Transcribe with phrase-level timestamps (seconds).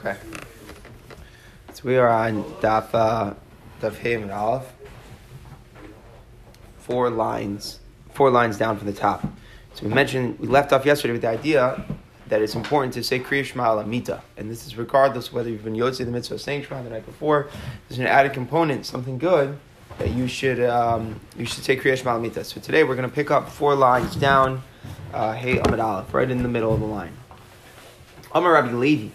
[0.00, 0.16] Okay.
[1.74, 3.34] So we are on Daf uh,
[3.82, 4.64] Daf Hey and Aleph.
[6.78, 7.80] Four lines,
[8.14, 9.20] four lines down from the top.
[9.74, 11.84] So we mentioned we left off yesterday with the idea
[12.28, 15.76] that it's important to say Kriya Shema Mita, and this is regardless whether you've been
[15.76, 17.50] Yotze the mitzvah saying Shema the night before.
[17.90, 19.58] There's an added component, something good
[19.98, 22.42] that you should um, you should say Kriya Shema Mita.
[22.42, 24.62] So today we're going to pick up four lines down.
[25.12, 27.12] Uh, hey Amid Aleph, right in the middle of the line.
[28.32, 29.10] Amar Rabbi Levi.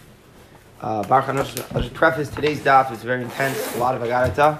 [0.82, 2.92] Uh, Baruch Hanosh, I'll just preface today's daf.
[2.92, 4.60] It's very intense, a lot of agarata.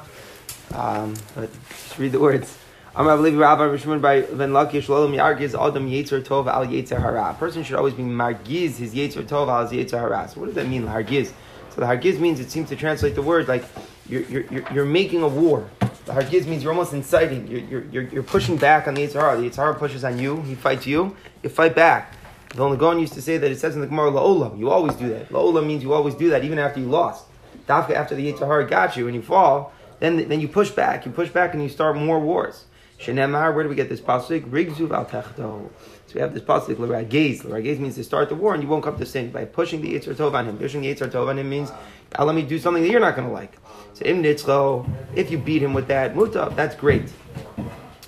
[0.74, 2.58] Um, but just read the words.
[2.96, 7.02] I'm Rabbi Levi Rabbi Rishon by Ben Lakish Lolam Yargiz Adam Yetzer Tov Al Yetzer
[7.02, 7.32] Hara.
[7.32, 10.30] A person should always be margiz his Yetzer Tov Al Yetzer Hara.
[10.30, 11.34] So what does that mean, hargiz?
[11.72, 13.66] So the hargiz means it seems to translate the word like
[14.08, 15.70] you're, you're, you're making a war.
[16.06, 17.46] The hargiz means you're almost inciting.
[17.48, 19.42] You're, you're, you're pushing back on the Yetzer Hara.
[19.42, 20.42] The Hara pushes on you.
[20.44, 21.18] He fights you.
[21.44, 22.14] You fight back.
[22.50, 24.58] The Gaon used to say that it says in the Gemara, La'olam.
[24.58, 25.30] You always do that.
[25.30, 27.26] La'olam means you always do that, even after you lost.
[27.68, 31.06] Dafka, after the Yetzer Hara got you and you fall, then, then you push back.
[31.06, 32.66] You push back and you start more wars.
[33.00, 34.50] Shenemar, where do we get this pasuk?
[34.50, 35.10] Rigzuv al.
[35.10, 37.44] So we have this pasuk, l'ragez.
[37.44, 39.32] L'ragez means to start the war and you won't come to sin.
[39.32, 40.58] By pushing the Yetzer Tov on him.
[40.58, 41.72] Pushing the Yetzer Tov on him means,
[42.18, 43.58] let me do something that you're not going to like.
[43.94, 47.12] So im if you beat him with that, mutab, that's great.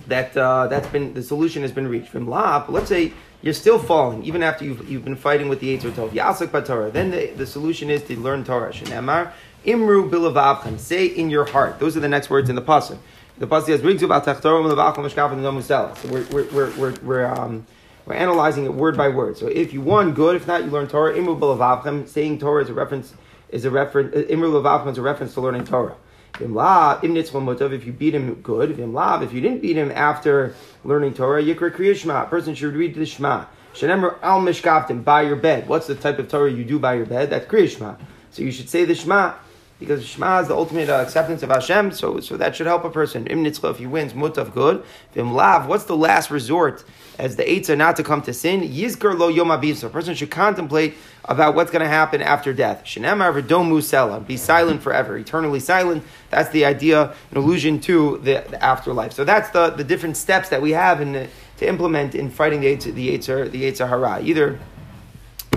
[0.08, 2.10] That, uh, that's been, the solution has been reached.
[2.10, 5.60] From la, but let's say you're still falling, even after you've, you've been fighting with
[5.60, 6.10] the Yetzer Tov.
[6.10, 6.90] Yasik Torah.
[6.90, 8.72] Then the, the solution is to learn Torah.
[8.72, 9.32] Shenemar,
[9.66, 10.80] Imru bilavavchem.
[10.80, 11.80] Say in your heart.
[11.80, 12.98] Those are the next words in the pasuk.
[13.38, 15.96] The pasuk says, Rigzu b'atachtorim bilavavchem mishkaf musela.
[15.98, 17.68] So we're, we're, we're, we're, we're, um,
[18.06, 19.38] we're analyzing it word by word.
[19.38, 20.36] So if you won, good.
[20.36, 21.14] If not, you learn Torah.
[21.14, 22.08] Imru bilavavchem.
[22.08, 23.14] Saying Torah is a reference,
[23.50, 25.96] is a reference, Imru bilavavchem is a reference to learning Torah.
[26.40, 28.72] If you beat him, good.
[28.72, 32.24] If you didn't beat him after learning Torah, Yikra Kriya Shema.
[32.24, 33.46] A person should read the Shema.
[33.74, 35.68] Shenemar al mishkaftim, by your bed.
[35.68, 37.30] What's the type of Torah you do by your bed?
[37.30, 37.96] That's Kriya Shema.
[38.32, 39.34] So you should say the Shema.
[39.80, 42.90] Because Shema is the ultimate uh, acceptance of Hashem, so, so that should help a
[42.90, 43.28] person.
[43.28, 44.84] Im if he wins, mutav good.
[45.14, 46.84] Vim lav, what's the last resort
[47.18, 48.62] as the eitzah not to come to sin?
[48.62, 50.96] Yizkar lo yom so a person should contemplate
[51.26, 52.84] about what's going to happen after death.
[52.86, 56.04] Shenemar v'dom musela, be silent forever, eternally silent.
[56.30, 59.14] That's the idea, an allusion to the, the afterlife.
[59.14, 62.62] So that's the, the different steps that we have in the, to implement in fighting
[62.62, 64.22] the Eitzah, the Eitzah, the Eitzah Hara.
[64.22, 64.60] Either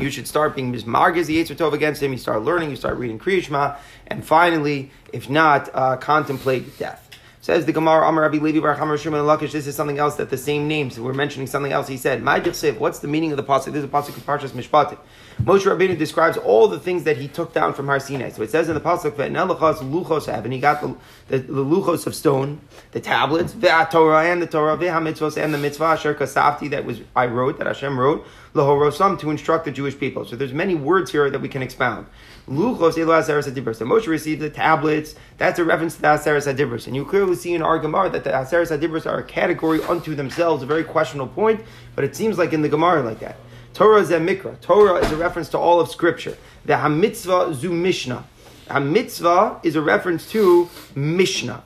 [0.00, 2.12] you should start being mismargez the Yetzer Tov against him.
[2.12, 2.70] You start learning.
[2.70, 7.09] You start reading Kriya and finally, if not, uh, contemplate death.
[7.42, 9.52] Says the Gemara, Amar Rabbi Levi Bar Chamar Shimon Lakish.
[9.52, 11.00] This is something else that the same names.
[11.00, 11.88] We're mentioning something else.
[11.88, 13.72] He said, "My What's the meaning of the pasuk?
[13.72, 14.98] This is a pasuk of Parshas Mishpatim.
[15.42, 18.28] Moshe Rabbeinu describes all the things that he took down from Har Sinai.
[18.28, 20.94] So it says in the pasuk that luchos have, and he got the,
[21.28, 22.60] the, the, luchos of stone,
[22.92, 26.84] the tablets, the Torah and the Torah, the mitzvos and the mitzvah asher kasafti that
[26.84, 30.26] was I wrote that Hashem wrote lahorosam to instruct the Jewish people.
[30.26, 32.06] So there's many words here that we can expound.
[32.50, 33.44] Luchos elu aseres.
[33.76, 35.14] So Moshe received the tablets.
[35.38, 38.24] That's a reference to the aseres adibros, and you clearly see in our Gemara that
[38.24, 40.62] the aseres adibros are a category unto themselves.
[40.62, 41.60] A very questionable point,
[41.94, 43.36] but it seems like in the Gemara like that.
[43.72, 44.60] Torah is a mikra.
[44.60, 46.36] Torah is a reference to all of Scripture.
[46.64, 48.24] The hamitzvah zu mishnah.
[48.70, 51.62] Hamitzvah is a reference to Mishnah.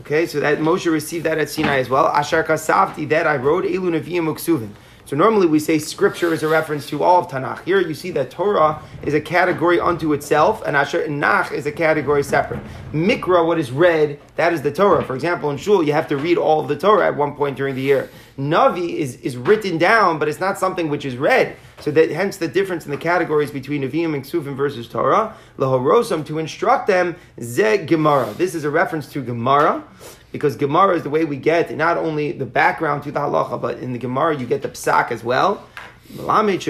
[0.00, 2.06] Okay, so that Moshe received that at Sinai as well.
[2.14, 4.70] Ashar kasavti, that I wrote, elu neviim uksuvim.
[5.10, 7.64] So normally we say scripture is a reference to all of Tanakh.
[7.64, 11.72] Here you see that Torah is a category unto itself, and Asher Nach is a
[11.72, 12.60] category separate.
[12.92, 15.02] Mikra, what is read, that is the Torah.
[15.04, 17.56] For example, in Shul, you have to read all of the Torah at one point
[17.56, 18.08] during the year.
[18.38, 21.56] Navi is, is written down, but it's not something which is read.
[21.80, 25.34] So that hence the difference in the categories between Nevi'im and Ksuvim versus Torah.
[25.58, 28.32] Lahorosam, to instruct them, Ze Gemara.
[28.34, 29.82] This is a reference to Gemara
[30.32, 33.78] because Gemara is the way we get not only the background to the halacha, but
[33.78, 35.66] in the Gemara you get the psak as well.
[36.16, 36.64] From here in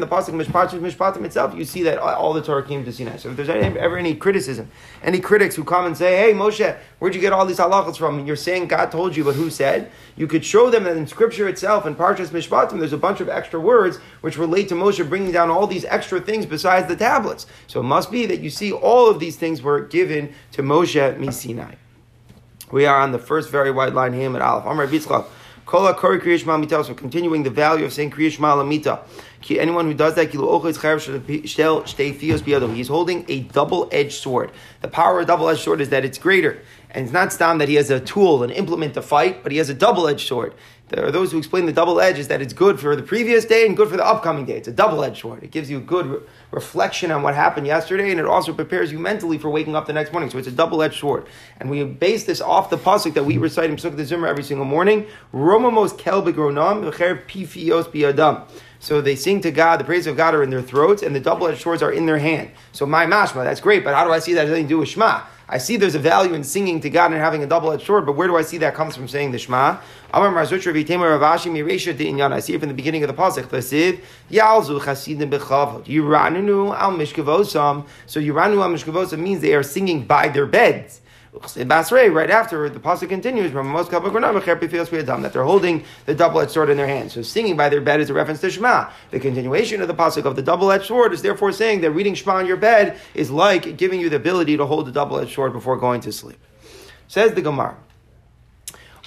[0.00, 3.18] the pasuk Mishpatim Mishpatim itself, you see that all the Torah came to Sinai.
[3.18, 4.70] So if there's ever any criticism,
[5.02, 8.18] any critics who come and say, "Hey Moshe, where'd you get all these halachas from?"
[8.18, 9.90] And you're saying God told you, but who said?
[10.16, 13.28] You could show them that in Scripture itself, in Parshas Mishpatim, there's a bunch of
[13.28, 17.44] extra words which relate to Moshe bringing down all these extra things besides the tablets.
[17.66, 21.34] So it must be that you see all of these things were given to Moshe
[21.34, 21.74] Sinai.
[22.72, 24.64] We are on the first very wide line here at Aleph.
[24.64, 25.26] Amar Bitzchak.
[25.66, 26.82] Kol Kori Kriya Shema Mita.
[26.84, 29.00] So continuing the value of saying Kriya Shema Lamita.
[29.50, 30.30] Anyone who does that,
[32.74, 34.50] he's holding a double-edged sword.
[34.80, 36.62] The power of a double-edged sword is that it's greater.
[36.90, 39.58] And it's not stam that he has a tool, an implement to fight, but he
[39.58, 40.54] has a double-edged sword.
[40.88, 43.44] There are those who explain the double edge is that it's good for the previous
[43.44, 44.56] day and good for the upcoming day.
[44.56, 45.42] It's a double edged sword.
[45.42, 48.98] It gives you a good reflection on what happened yesterday, and it also prepares you
[48.98, 50.30] mentally for waking up the next morning.
[50.30, 51.26] So it's a double edged sword.
[51.58, 54.66] And we base this off the pasuk that we recite in the Zimmer every single
[54.66, 55.06] morning.
[55.32, 55.96] Romamos
[57.26, 58.48] pifios biadam.
[58.78, 61.20] So they sing to God, the praise of God are in their throats, and the
[61.20, 62.50] double-edged swords are in their hand.
[62.72, 64.78] So my mashma, that's great, but how do I see that has anything to do
[64.78, 65.22] with Shema?
[65.48, 68.16] I see there's a value in singing to God and having a double-edged sword, but
[68.16, 69.78] where do I see that comes from saying the Shema?
[70.12, 70.54] I see
[72.54, 74.00] it from the beginning of the pasuk.
[74.28, 75.86] Yalzu chasidim bechavod.
[76.76, 77.86] Al mishkavosam.
[78.06, 81.00] So yiranu al mishkavosam means they are singing by their beds.
[81.42, 83.52] Right after the pasuk continues,
[85.22, 87.12] that they're holding the double-edged sword in their hands.
[87.12, 88.90] So singing by their bed is a reference to Shema.
[89.10, 92.36] The continuation of the pasuk of the double-edged sword is therefore saying that reading Shema
[92.36, 95.76] on your bed is like giving you the ability to hold the double-edged sword before
[95.76, 96.38] going to sleep.
[97.08, 97.76] Says the Gemara.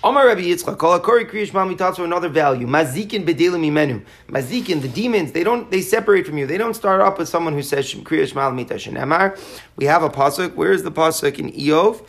[0.02, 2.66] Omar Rabbi Yitzchak, kol akori kriyish another value.
[2.66, 4.02] Mazikin bedelim imenu.
[4.30, 6.48] Mazikin, the demons, they don't, they separate from you.
[6.48, 9.38] They don't start up with someone who says kriyish malamita shenemar.
[9.76, 10.56] We have a pasuk.
[10.56, 12.08] Where is the pasuk in Iyov?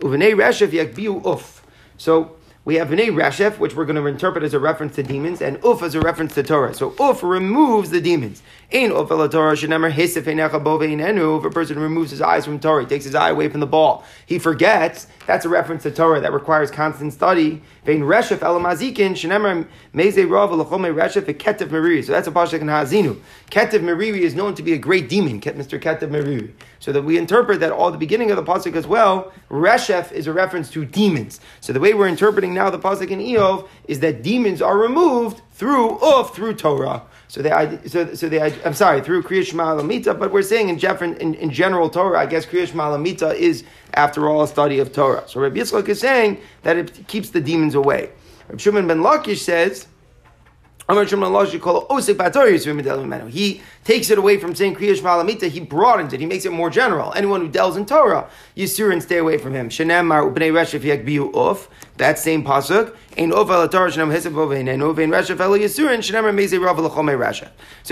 [0.00, 1.64] Uvenei reshev yakbiu uf.
[1.96, 5.42] So we have Bnei Reshef, which we're going to interpret as a reference to demons,
[5.42, 6.72] and Uf as a reference to Torah.
[6.74, 8.40] So Uf removes the demons.
[8.74, 13.04] Ein Uf Torah shenemer hisif If a person removes his eyes from Torah, he takes
[13.04, 15.08] his eye away from the ball, he forgets.
[15.26, 17.60] That's a reference to Torah that requires constant study.
[17.84, 22.02] Vein Reshef elamazikin shenemer meze rav lachome Reshef ketev meriri.
[22.02, 23.20] So that's a pasuk in Haazinu.
[23.50, 25.78] Ketev meriri is known to be a great demon, Mr.
[25.78, 26.52] Ketev meriri.
[26.80, 29.32] So that we interpret that all the beginning of the pasuk as well.
[29.50, 31.40] Reshef is a reference to demons.
[31.60, 35.42] So the way we're interpreting now the pasuk in Iyov is that demons are removed
[35.50, 37.02] through of through Torah.
[37.32, 40.78] So they, so, so they, I'm sorry, through Kriya Shema Lamita, but we're saying in,
[41.14, 43.64] in, in general Torah, I guess Kriya Shema Lamita is,
[43.94, 45.24] after all, a study of Torah.
[45.26, 48.10] So Rabbi Yitzchak is saying that it keeps the demons away.
[48.48, 49.86] Rabbi Shimon ben Lakish says,
[50.86, 50.94] he
[53.84, 57.12] takes it away from saying Kriyash Malamita, he broadens it, he makes it more general.
[57.14, 59.68] Anyone who delves in Torah, Yisur and stay away from him.
[59.68, 62.96] Ubnei reshef yakbiu uf, that same pasuk.
[63.14, 63.20] So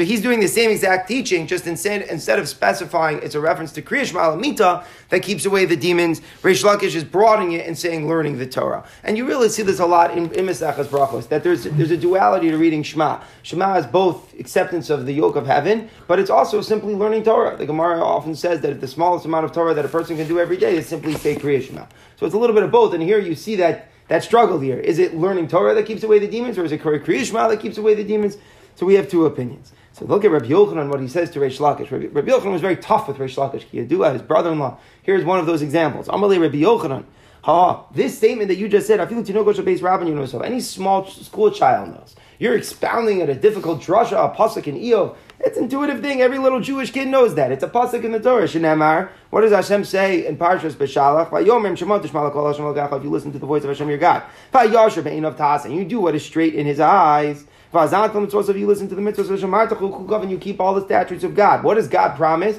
[0.03, 3.83] he's doing the same exact teaching, just instead, instead of specifying it's a reference to
[3.83, 8.39] Kriyash Malamita that keeps away the demons, Reish Lakish is broadening it and saying learning
[8.39, 8.83] the Torah.
[9.05, 11.99] And you really see this a lot in, in Maseches Brachos, that there's, there's a
[11.99, 13.21] duality to reading Shema.
[13.43, 17.57] Shema is both acceptance of the yoke of heaven, but it's also simply learning Torah.
[17.57, 20.41] The Gemara often says that the smallest amount of Torah that a person can do
[20.41, 21.87] every day is simply say Kriyash Shema.
[22.17, 24.77] So it's a little bit of both, and here you see that that struggle here.
[24.77, 27.79] Is it learning Torah that keeps away the demons, or is it Kriyishma that keeps
[27.79, 28.37] away the demons?
[28.75, 29.73] So we have two opinions.
[29.93, 31.93] So look at Rabbi Yochanan, what he says to Reish Lakish.
[31.93, 33.67] Rabbi, Rabbi Yochanan was very tough with Reish Lakish.
[33.71, 34.79] Yadua, his brother-in-law.
[35.03, 36.09] Here's one of those examples.
[36.09, 37.05] Amalei Rabbi Yochanan.
[37.43, 40.15] Ha, this statement that you just said, I feel like to know base Rabban you
[40.15, 40.41] know so.
[40.41, 42.17] Any small school child knows.
[42.41, 45.15] You're expounding at a difficult drasha, a pasuk in Iyov.
[45.41, 46.23] It's an intuitive thing.
[46.23, 47.53] Every little Jewish kid knows that.
[47.53, 48.45] It's a pasuk in the Torah.
[48.45, 49.11] Shenemar.
[49.29, 51.29] What does Hashem say in Parshas Beshalach?
[51.39, 54.23] If you listen to the voice of Hashem your God.
[54.55, 57.45] And you do what is straight in His eyes.
[57.75, 61.63] If you listen to the mitzvahs of and you keep all the statutes of God.
[61.63, 62.59] What does God promise?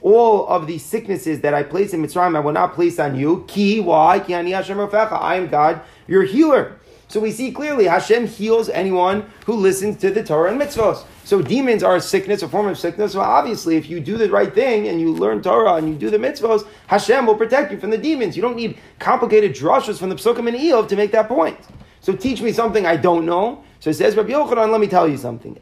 [0.00, 3.44] all of the sicknesses that I place in Mitzrayim, I will not place on you.
[3.48, 4.18] Ki, why?
[4.18, 6.77] I am God, your healer.
[7.08, 11.04] So we see clearly Hashem heals anyone who listens to the Torah and mitzvahs.
[11.24, 13.12] So demons are a sickness, a form of sickness.
[13.12, 16.10] So obviously, if you do the right thing and you learn Torah and you do
[16.10, 18.36] the mitzvahs, Hashem will protect you from the demons.
[18.36, 21.58] You don't need complicated drushes from the Psukim and Iyov to make that point.
[22.00, 23.64] So teach me something I don't know.
[23.80, 25.56] So it says Rabbi Yochanan, let me tell you something.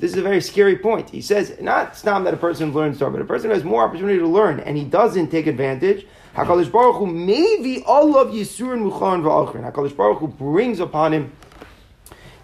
[0.00, 1.10] This is a very scary point.
[1.10, 4.18] He says, not stam that a person learns Torah, but a person has more opportunity
[4.18, 6.06] to learn and he doesn't take advantage.
[6.38, 9.72] HaKadosh Baruch Hu maybe all of Yisurin Muchan V'Achrin.
[9.72, 11.32] HaKadosh Baruch Hu brings upon him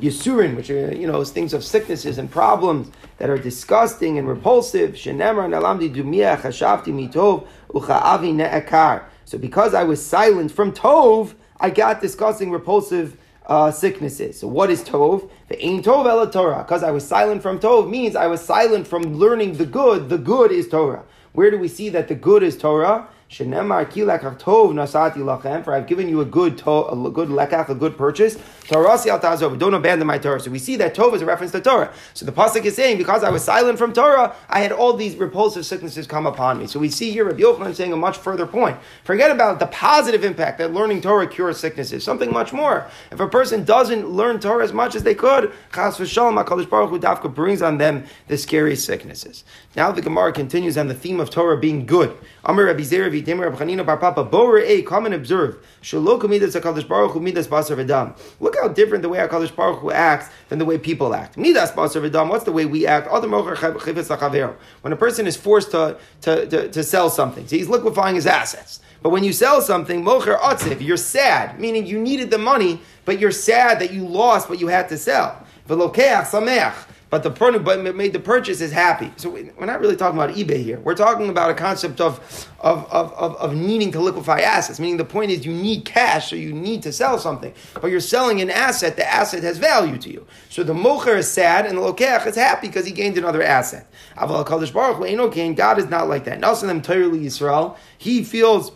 [0.00, 4.94] Yisurin, which are, you know, things of sicknesses and problems that are disgusting and repulsive.
[4.94, 9.04] Shenemar Nalamdi Dumiyah Chashavti Mitov Ucha'avi Ne'ekar.
[9.26, 14.40] So because I was silent from Tov, I got disgusting, repulsive uh, sicknesses.
[14.40, 15.30] So what is Tov?
[15.46, 16.64] The Ein Tov Ela Torah.
[16.64, 20.08] Because I was silent from Tov means I was silent from learning the good.
[20.08, 21.04] The good is Torah.
[21.32, 23.08] Where do we see that the good is Torah?
[23.34, 25.64] Shenemar kilekach tov nasati lachem.
[25.64, 28.36] For I've given you a good to, a good lekach, a good purchase.
[28.36, 29.56] Torasi al.
[29.56, 30.38] Don't abandon my Torah.
[30.38, 31.92] So we see that tov is a reference to Torah.
[32.14, 35.16] So the pasuk is saying because I was silent from Torah, I had all these
[35.16, 36.68] repulsive sicknesses come upon me.
[36.68, 38.78] So we see here Rabbi Yochanan saying a much further point.
[39.02, 42.04] Forget about the positive impact that learning Torah cures sicknesses.
[42.04, 42.88] Something much more.
[43.10, 46.90] If a person doesn't learn Torah as much as they could, chas v'shalom, Hakadosh Baruch
[46.90, 49.42] Hu dafka brings on them the scary sicknesses.
[49.74, 52.16] Now the Gemara continues on the theme of Torah being good.
[52.44, 52.84] Amar Rabbi
[53.24, 55.64] v'temer Rab Chanina bar Papa, bo re'eh, come and observe.
[55.82, 58.16] Shaloku midas HaKadosh Baruch Hu midas basar v'dam.
[58.40, 61.36] Look how different the way HaKadosh Baruch Hu acts than the way people act.
[61.36, 63.10] Midas basar v'dam, what's the way we act?
[63.10, 68.26] When a person is forced to, to, to, to sell something, so he's liquefying his
[68.26, 68.80] assets.
[69.02, 73.18] But when you sell something, mocher atzif, you're sad, meaning you needed the money, but
[73.18, 75.44] you're sad that you lost what you had to sell.
[75.68, 76.74] V'lokeach sameach
[77.14, 79.12] but the person but made the purchase is happy.
[79.14, 80.80] So we're not really talking about eBay here.
[80.80, 82.18] We're talking about a concept of,
[82.58, 84.80] of, of, of, of needing to liquefy assets.
[84.80, 87.54] Meaning the point is you need cash, so you need to sell something.
[87.80, 90.26] But you're selling an asset, the asset has value to you.
[90.48, 93.88] So the mocher is sad and the lokeach is happy because he gained another asset.
[94.16, 96.40] Aval Baruch Hu, God is not like that.
[96.40, 98.72] Nelson them Yisrael, he feels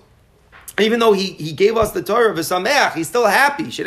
[0.80, 3.64] even though he, he gave us the Torah of Sameach, he's still happy.
[3.64, 3.82] He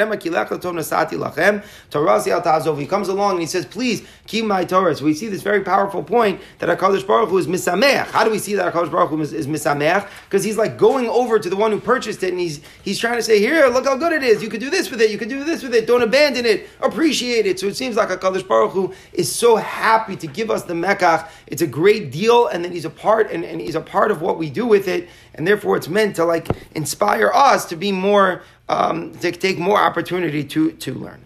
[2.85, 4.95] comes along and he says, please keep my Torah.
[4.95, 8.07] So we see this very powerful point that HaKadosh Baruch Hu is Misameach.
[8.07, 10.07] How do we see that HaKadosh Baruch Hu is, is Misameach?
[10.25, 13.15] Because he's like going over to the one who purchased it and he's, he's trying
[13.15, 14.43] to say, here, look how good it is.
[14.43, 15.11] You could do this with it.
[15.11, 15.87] You could do this with it.
[15.87, 16.67] Don't abandon it.
[16.81, 17.59] Appreciate it.
[17.59, 21.29] So it seems like HaKadosh Baruch Hu is so happy to give us the Mekach.
[21.47, 24.21] It's a great deal and then he's a part and, and he's a part of
[24.21, 25.09] what we do with it.
[25.35, 29.77] And therefore it's meant to like inspire us to be more, um, to take more
[29.77, 31.23] opportunity to, to learn.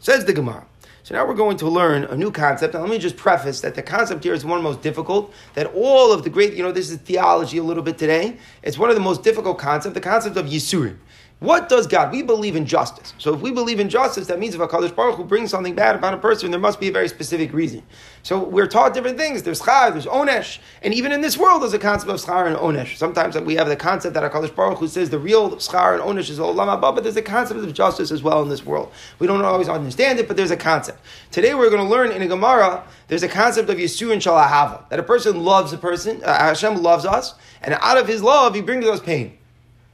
[0.00, 0.64] Says the Gemara.
[1.08, 2.74] So now we're going to learn a new concept.
[2.74, 5.32] And let me just preface that the concept here is one of the most difficult,
[5.54, 8.36] that all of the great, you know, this is theology a little bit today.
[8.62, 10.98] It's one of the most difficult concepts, the concept of Yisurim.
[11.40, 12.10] What does God?
[12.10, 13.14] We believe in justice.
[13.18, 15.72] So if we believe in justice, that means if a Kadosh Baruch Hu brings something
[15.72, 17.84] bad upon a person, there must be a very specific reason.
[18.24, 19.44] So we're taught different things.
[19.44, 22.56] There's schar, there's onesh, and even in this world, there's a concept of schar and
[22.56, 22.96] onesh.
[22.96, 26.02] Sometimes we have the concept that a Kadosh Baruch Hu says the real schar and
[26.02, 28.90] onesh is olam haba, but there's a concept of justice as well in this world.
[29.20, 30.98] We don't always understand it, but there's a concept.
[31.30, 32.82] Today we're going to learn in a Gemara.
[33.06, 36.20] There's a concept of Yisur and Shalahava that a person loves a person.
[36.24, 39.37] Uh, Hashem loves us, and out of His love, He brings us pain.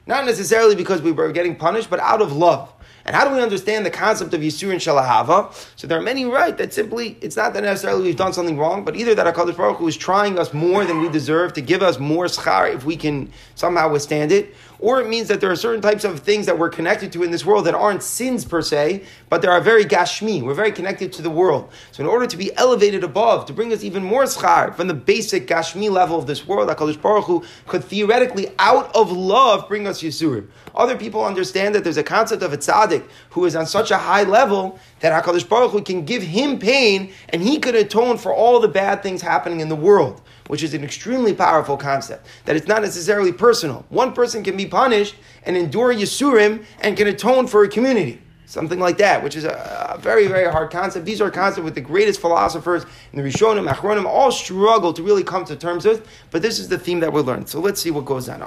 [0.07, 2.71] Not necessarily because we were getting punished, but out of love.
[3.05, 5.53] And how do we understand the concept of Yisur and Shalahava?
[5.75, 8.83] So there are many right that simply, it's not that necessarily we've done something wrong,
[8.83, 11.83] but either that HaKadosh Baruch Hu is trying us more than we deserve to give
[11.83, 15.55] us more schar if we can somehow withstand it, or it means that there are
[15.55, 18.61] certain types of things that we're connected to in this world that aren't sins per
[18.61, 20.41] se, but they are very gashmi.
[20.41, 21.69] We're very connected to the world.
[21.91, 24.93] So in order to be elevated above, to bring us even more schar from the
[24.93, 29.87] basic gashmi level of this world, HaKadosh Baruch Hu could theoretically, out of love, bring
[29.87, 30.47] us Yisurim.
[30.73, 33.97] Other people understand that there's a concept of a tzaddik who is on such a
[33.97, 38.33] high level that HaKadosh Baruch Hu can give him pain and he could atone for
[38.33, 42.27] all the bad things happening in the world which is an extremely powerful concept.
[42.45, 43.85] That it's not necessarily personal.
[43.89, 48.21] One person can be punished and endure Yisurim and can atone for a community.
[48.47, 51.03] Something like that, which is a, a very, very hard concept.
[51.03, 55.23] These are concepts with the greatest philosophers in the Rishonim, Achronim, all struggle to really
[55.23, 57.47] come to terms with, but this is the theme that we'll learn.
[57.47, 58.43] So let's see what goes on.
[58.43, 58.45] A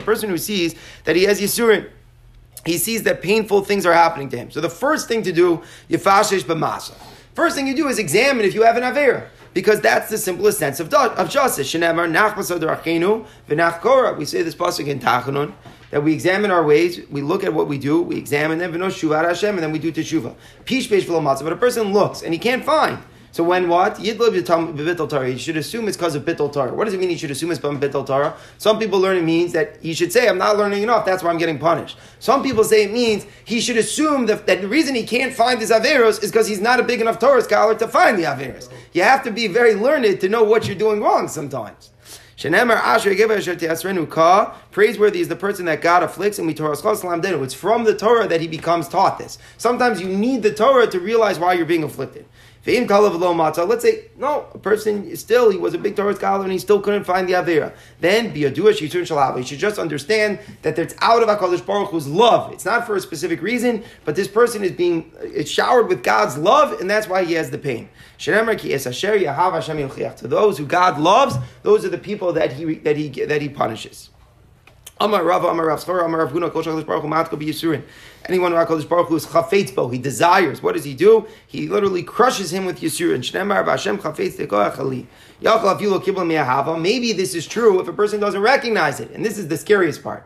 [0.00, 0.74] person who sees
[1.04, 1.88] that he has Yisurim,
[2.66, 4.50] he sees that painful things are happening to him.
[4.50, 6.92] So the first thing to do, Yifashish b'masa.
[7.34, 10.58] First thing you do is examine if you have an Avera because that's the simplest
[10.58, 11.72] sense of, of justice.
[11.74, 11.90] We say
[14.42, 15.52] this pasuk in Tachanun
[15.90, 18.82] that we examine our ways, we look at what we do, we examine them, and
[18.82, 20.34] then we do teshuva.
[21.44, 22.98] But a person looks and he can't find.
[23.32, 23.96] So when what?
[23.96, 25.28] Yidlib Torah.
[25.30, 26.74] You should assume it's because of bittul Torah.
[26.74, 27.10] What does it mean?
[27.10, 28.34] You should assume it's from bittul Torah.
[28.58, 31.06] Some people learn it means that he should say, "I'm not learning enough.
[31.06, 34.60] That's why I'm getting punished." Some people say it means he should assume that, that
[34.60, 37.40] the reason he can't find his averos is because he's not a big enough Torah
[37.42, 38.68] scholar to find the averos.
[38.92, 41.88] You have to be very learned to know what you're doing wrong sometimes.
[44.72, 48.40] Praiseworthy is the person that God afflicts, and we Torah It's from the Torah that
[48.40, 49.38] he becomes taught this.
[49.58, 52.26] Sometimes you need the Torah to realize why you're being afflicted.
[52.64, 56.80] Let's say, no, a person still, he was a big Torah scholar and he still
[56.80, 57.74] couldn't find the Avera.
[57.98, 62.52] Then, He should just understand that it's out of HaKadosh Baruch Hu's love.
[62.52, 66.38] It's not for a specific reason, but this person is being it's showered with God's
[66.38, 67.88] love, and that's why he has the pain.
[68.18, 68.30] To
[70.28, 74.11] those who God loves, those are the people that he, that he, that he punishes.
[75.02, 77.82] Amar Rav, Amar Rav Amar Rav Huna, Kol Baruch Hu Matko B'Yisurin.
[78.26, 80.62] Anyone who HaKadosh Baruch Hu is chafetz bo, he desires.
[80.62, 81.26] What does he do?
[81.44, 83.18] He literally crushes him with Yisurin.
[83.18, 85.08] Shnemar B'Hashem chafetz tekoach ali.
[85.42, 86.80] Yachal afilu kibla mi'ahava.
[86.80, 89.10] Maybe this is true if a person doesn't recognize it.
[89.10, 90.24] And this is the scariest part.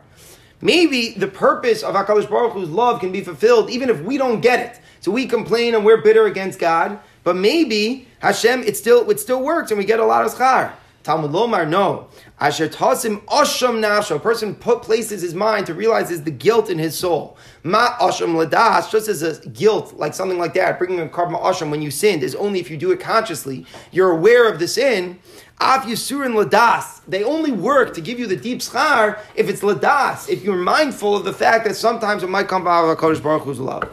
[0.61, 4.41] Maybe the purpose of HaKadosh Baruch Hu's love can be fulfilled even if we don't
[4.41, 4.79] get it.
[4.99, 9.41] So we complain and we're bitter against God, but maybe Hashem, it still, it still
[9.41, 10.73] works and we get a lot of schar.
[11.07, 12.09] Talmud Lomar, no.
[12.37, 14.17] Asher tasim osham nafsho.
[14.17, 17.37] A person put, places his mind to realize is the guilt in his soul.
[17.63, 21.71] Ma osham ladas, just as a guilt, like something like that, bringing a carbon osham
[21.71, 23.65] when you sinned, is only if you do it consciously.
[23.89, 25.19] You're aware of the sin.
[25.61, 26.99] Af Yisurin Ladas.
[27.07, 31.15] They only work to give you the deep schar if it's Ladas, if you're mindful
[31.15, 33.89] of the fact that sometimes it might come out of HaKadosh Baruch Hu's love.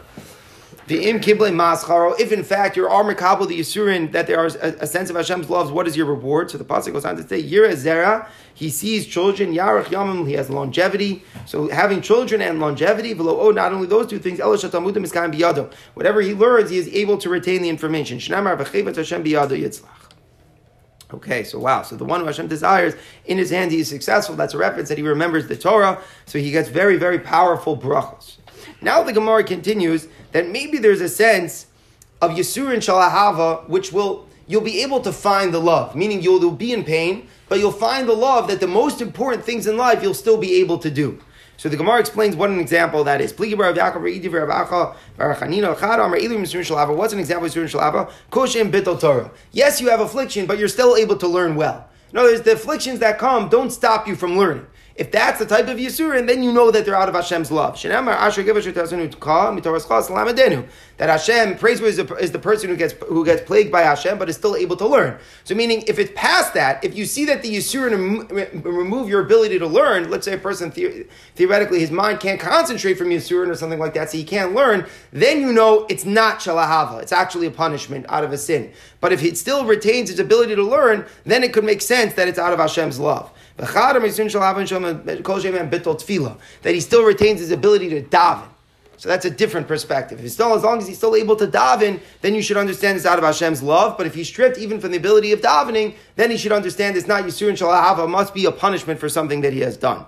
[0.87, 2.19] The im kible mascharo.
[2.19, 5.15] If in fact your armor kabel the yisurin that there is a, a, sense of
[5.15, 6.51] Hashem's love, what is your reward?
[6.51, 8.27] So the pasuk goes on to say, Yira zera.
[8.53, 9.51] He sees children.
[9.51, 10.27] Yarach yamim.
[10.27, 11.23] He has longevity.
[11.47, 13.15] So having children and longevity.
[13.15, 14.37] Below oh, not only those two things.
[14.37, 15.73] Eloshatamudim is kind biyado.
[15.95, 18.19] Whatever he learns, he is able to retain the information.
[18.19, 19.89] Shnamar v'chevet Hashem biyado yitzlach.
[21.15, 21.81] Okay, so wow.
[21.81, 22.93] So the one who Hashem desires,
[23.25, 24.35] in his hand he is successful.
[24.35, 25.99] That's a reference that he remembers the Torah.
[26.25, 28.37] So he gets very, very powerful brachos.
[28.85, 31.65] Now the Gemara continues that maybe there's a sense
[32.21, 36.51] of Yisurin Shalahava, which will you'll be able to find the love, meaning you'll, you'll
[36.51, 40.03] be in pain, but you'll find the love that the most important things in life
[40.03, 41.19] you'll still be able to do.
[41.57, 43.35] So the Gemara explains what an example that is.
[43.35, 44.03] What's an example
[47.47, 48.99] of Yisurin Shalava?
[48.99, 49.31] Torah.
[49.51, 51.89] Yes, you have affliction, but you're still able to learn well.
[52.11, 54.67] In other words, the afflictions that come don't stop you from learning.
[54.95, 57.77] If that's the type of Yisurin, then you know that they're out of Hashem's love.
[60.97, 64.29] That Hashem, praiseworthy is, is the person who gets who gets plagued by Hashem, but
[64.29, 65.19] is still able to learn.
[65.43, 69.59] So meaning, if it's past that, if you see that the Yisurin remove your ability
[69.59, 73.55] to learn, let's say a person, the, theoretically, his mind can't concentrate from Yisurin or
[73.55, 77.01] something like that, so he can't learn, then you know it's not Shalahava.
[77.01, 78.71] It's actually a punishment out of a sin.
[79.01, 82.29] But if it still retains its ability to learn, then it could make sense that
[82.29, 83.29] it's out of Hashem's love.
[83.57, 83.69] That
[86.63, 88.47] he still retains his ability to daven.
[88.97, 90.23] So that's a different perspective.
[90.23, 93.05] If still, as long as he's still able to daven, then you should understand it's
[93.05, 93.97] out of Hashem's love.
[93.97, 97.07] But if he's stripped even from the ability of davening, then he should understand it's
[97.07, 100.05] not Yisur and Shalahava, must be a punishment for something that he has done.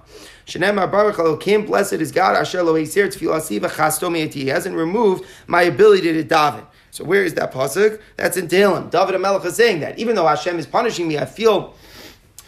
[0.48, 6.66] Elokim, blessed is God, He hasn't removed my ability to daven.
[6.92, 8.02] So where is that pasuk?
[8.16, 8.90] That's in Tehillim.
[8.90, 11.76] David Melech is saying that even though Hashem is punishing me, I feel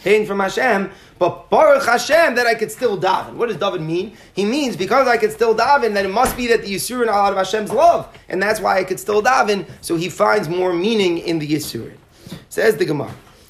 [0.03, 3.33] pain from Hashem, but Baruch Hashem that I could still daven.
[3.33, 4.15] What does David mean?
[4.33, 7.27] He means because I could still daven, that it must be that the Yisurin are
[7.27, 9.67] out of Hashem's love, and that's why I could still daven.
[9.81, 11.97] So he finds more meaning in the Yisurin.
[12.49, 13.13] Says the Gemara.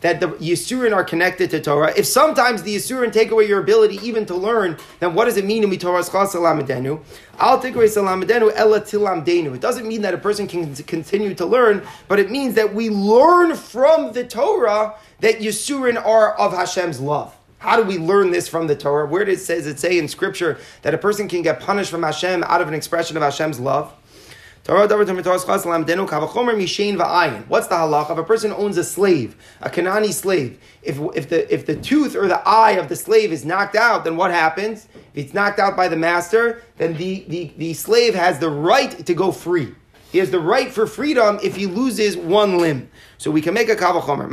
[0.00, 1.92] that the Yisurin are connected to Torah.
[1.96, 5.44] If sometimes the Yisurin take away your ability even to learn, then what does it
[5.44, 7.00] mean to be Torah's Chas Salamidenu?
[7.38, 9.54] Away Salamidenu Ella Tilamdenu.
[9.54, 12.90] It doesn't mean that a person can continue to learn, but it means that we
[12.90, 17.34] learn from the Torah that Yisurin are of Hashem's love.
[17.58, 19.06] How do we learn this from the Torah?
[19.06, 22.60] Where does it say in Scripture that a person can get punished from Hashem out
[22.60, 23.92] of an expression of Hashem's love?
[24.66, 24.82] What's
[27.68, 28.10] the halacha?
[28.10, 32.16] If a person owns a slave, a Kanani slave, if, if, the, if the tooth
[32.16, 34.88] or the eye of the slave is knocked out, then what happens?
[35.14, 39.06] If it's knocked out by the master, then the, the, the slave has the right
[39.06, 39.72] to go free.
[40.10, 42.90] He has the right for freedom if he loses one limb.
[43.18, 44.28] So we can make a kavachomer.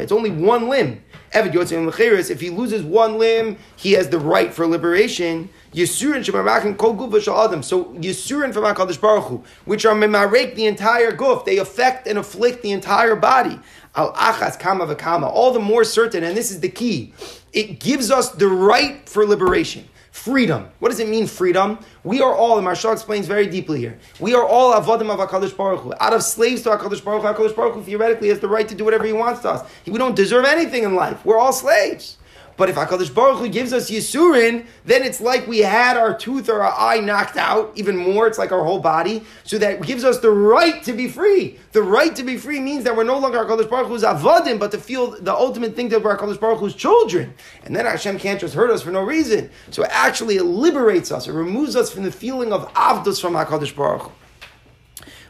[0.00, 1.04] It's only one limb.
[1.32, 5.50] If he loses one limb, he has the right for liberation.
[5.72, 7.62] Yisurin shemarakin kol gufa adam.
[7.62, 12.18] So Yisurin from Hakadosh Baruch Hu, which are memarek the entire guf, they affect and
[12.18, 13.58] afflict the entire body.
[13.94, 15.24] Al achas kama v'kama.
[15.24, 17.12] All the more certain, and this is the key.
[17.52, 19.88] It gives us the right for liberation.
[20.10, 20.68] Freedom.
[20.80, 21.78] What does it mean, freedom?
[22.02, 25.56] We are all, and Maharsha explains very deeply here, we are all avodim of HaKadosh
[25.56, 25.92] Baruch Hu.
[26.00, 28.74] Out of slaves to HaKadosh Baruch Hu, HaKadosh Baruch Hu theoretically has the right to
[28.74, 29.70] do whatever he wants to us.
[29.86, 31.24] We don't deserve anything in life.
[31.24, 32.17] We're all slaves.
[32.58, 36.48] But if HaKadosh Baruch Hu gives us Yisurin, then it's like we had our tooth
[36.48, 39.22] or our eye knocked out, even more, it's like our whole body.
[39.44, 41.58] So that gives us the right to be free.
[41.70, 44.72] The right to be free means that we're no longer HaKadosh Baruch Hu's Avadim, but
[44.72, 47.32] to feel the ultimate thing that we're HaKadosh Baruch Hu's children.
[47.64, 49.50] And then Hashem can't just hurt us for no reason.
[49.70, 53.76] So actually it liberates us, it removes us from the feeling of Avdus from HaKadosh
[53.76, 54.12] Baruch Hu.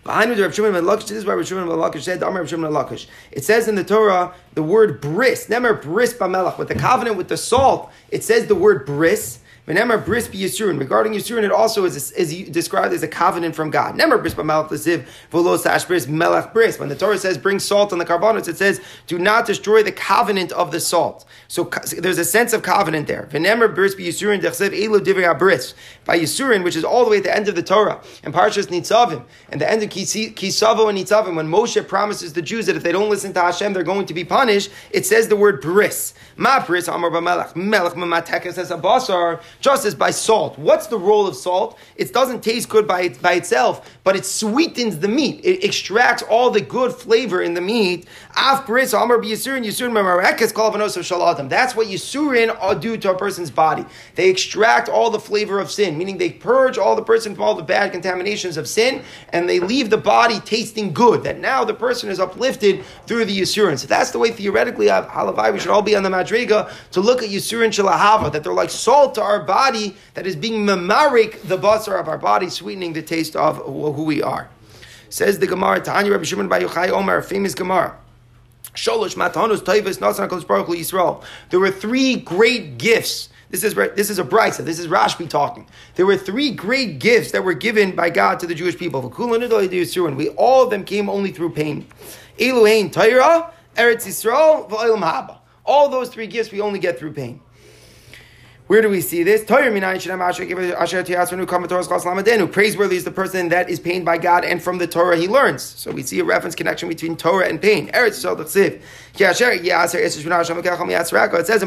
[0.09, 3.07] This is why Rav Shimon Lakish said, Rav Shimon Lakish.
[3.31, 7.29] It says in the Torah the word bris, never bris b'melach, with the covenant with
[7.29, 7.91] the salt.
[8.11, 9.41] It says the word bris.
[9.69, 10.79] Remember, bris Yisurin.
[10.79, 13.97] Regarding Yisurin, it also is, is described as a covenant from God.
[13.97, 16.79] Never bris b'melach l'ziv v'lo bris melech bris.
[16.79, 19.93] When the Torah says bring salt on the carbonates, it says do not destroy the
[19.93, 21.27] covenant of the salt.
[21.49, 23.29] So there's a sense of covenant there.
[23.31, 25.75] V'nemer bris be Yisurin dechsev elu divrei bris.
[26.07, 28.69] By Yisurin, which is all the way at the end of the Torah, and Parshas
[28.69, 32.83] Nitzavim, and the end of Kisavo and Nitzavim, when Moshe promises the Jews that if
[32.83, 34.71] they don't listen to Hashem, they're going to be punished.
[34.91, 36.15] it says the word bris.
[36.37, 37.11] Ma bris amar
[39.61, 40.59] just as by salt.
[40.59, 41.79] What's the role of salt?
[41.97, 45.45] It doesn't taste good by, by itself, but it sweetens the meat.
[45.45, 48.07] It extracts all the good flavor in the meat.
[48.37, 48.67] Of.
[51.49, 53.85] That's what yisurin do to a person's body.
[54.15, 57.55] They extract all the flavor of sin, meaning they purge all the person from all
[57.55, 61.25] the bad contaminations of sin, and they leave the body tasting good.
[61.25, 63.79] That now the person is uplifted through the Yisurin.
[63.79, 67.01] So that's the way theoretically, uh, Halavai, we should all be on the Madriga to
[67.01, 71.43] look at Yisurin Shalahava, that they're like salt to our body that is being mamarik
[71.43, 74.49] the basar of our body, sweetening the taste of who we are.
[75.11, 77.97] Says the Gemara, Tanya Rabbi Shimon Bar Yochai Omer, famous Gemara.
[78.75, 81.25] Sholosh Matanus Taivas Nasan Baruch Yisrael.
[81.51, 84.65] There were three great gifts this is this is a brisa.
[84.65, 85.67] This is Rashbi talking.
[85.95, 89.01] There were three great gifts that were given by God to the Jewish people.
[89.01, 91.87] We all of them came only through pain.
[92.39, 97.41] Elohein Torah, Eretz Yisrael, All those three gifts we only get through pain.
[98.69, 99.45] Where do we see this?
[99.45, 99.87] Praiseworthy
[102.97, 105.63] is the person that is pained by God, and from the Torah he learns.
[105.63, 107.91] So we see a reference connection between Torah and pain.
[107.95, 108.35] It says in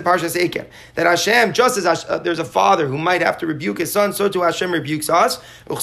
[0.03, 3.79] Parshas Ekev that Hashem, just as uh, there's a father who might have to rebuke
[3.79, 5.41] his son, so too Hashem rebukes us.
[5.67, 5.79] It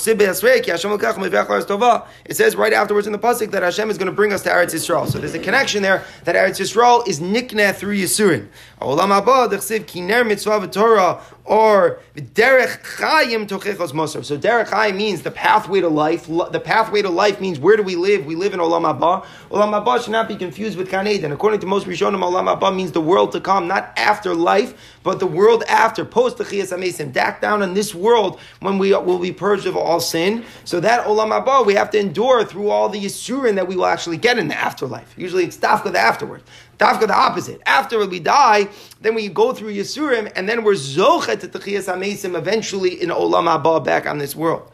[2.37, 4.72] says right afterwards in the pasuk that Hashem is going to bring us to Eretz
[4.72, 5.09] Yisrael.
[5.09, 8.46] So there's a connection there that Eretz Yisrael is nikneh through Yisurin.
[8.81, 10.61] Olam haba kiner mitzvah
[11.09, 14.23] v'torah or derech chayim tochechos moser.
[14.23, 16.27] So derech chayim means the pathway to life.
[16.27, 18.27] The pathway to life means where do we live?
[18.27, 19.25] We live in olam haba.
[19.51, 21.25] Olam haba should not be confused with kaned.
[21.25, 24.99] And according to most Rishonim, olam haba means the world to come, not after life,
[25.03, 28.92] but the world after, post the chiyas amesim, back down in this world when we
[28.92, 30.44] will be purged of all sin.
[30.64, 33.87] So that olam haba we have to endure through all the yisurin that we will
[33.87, 35.14] actually get in the afterlife.
[35.16, 36.44] Usually it's dafka the afterwards.
[36.79, 37.61] Dafka the opposite.
[37.67, 38.69] After we die,
[39.01, 43.47] then we go through Yisurim, and then we're zochet to Techiyas Amesim eventually in Olam
[43.47, 44.71] Haba back on this world.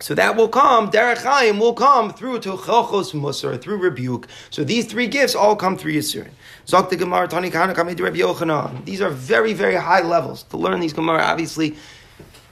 [0.00, 4.26] So that will come, Derech Chaim will come through to Chochos Musar, through rebuke.
[4.50, 6.30] So these three gifts all come through Yisurim.
[6.66, 8.84] Zok the Gemara, Tani Yochanan.
[8.84, 10.42] These are very, very high levels.
[10.44, 11.76] To learn these Gemara, obviously,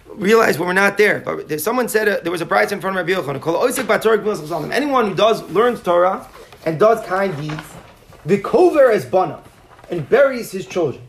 [0.07, 1.21] realize when we're not there.
[1.21, 4.73] But someone said uh, there was a prize in front of Rabbi Yochanan.
[4.73, 6.29] Anyone who does learns Torah
[6.65, 7.63] and does kind deeds,
[8.25, 9.43] the kover as bana,
[9.91, 11.03] and buries his children.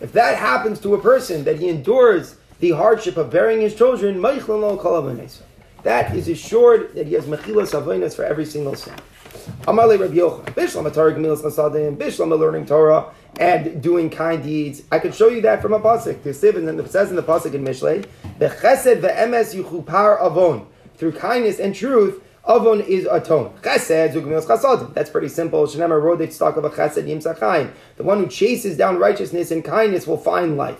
[0.00, 4.20] If that happens to a person, that he endures the hardship of burying his children,
[5.82, 8.94] that is assured that he has mechilas avoinas for every single sin.
[9.62, 14.82] Amalei Rabbi Yochanan, Bishlam Torah Gemilas Chasadim, Bishlam learning Torah and doing kind deeds.
[14.90, 16.22] I could show you that from a pasuk.
[16.22, 18.06] The it says in the pasuk in Mishlei,
[18.38, 23.52] the Chesed ve'emes yuchupar avon through kindness and truth Avon is atone.
[23.60, 24.94] Chesed.
[24.94, 25.66] That's pretty simple.
[25.66, 27.72] Shenema rodet stock of a chesed.
[27.96, 30.78] The one who chases down righteousness and kindness will find life.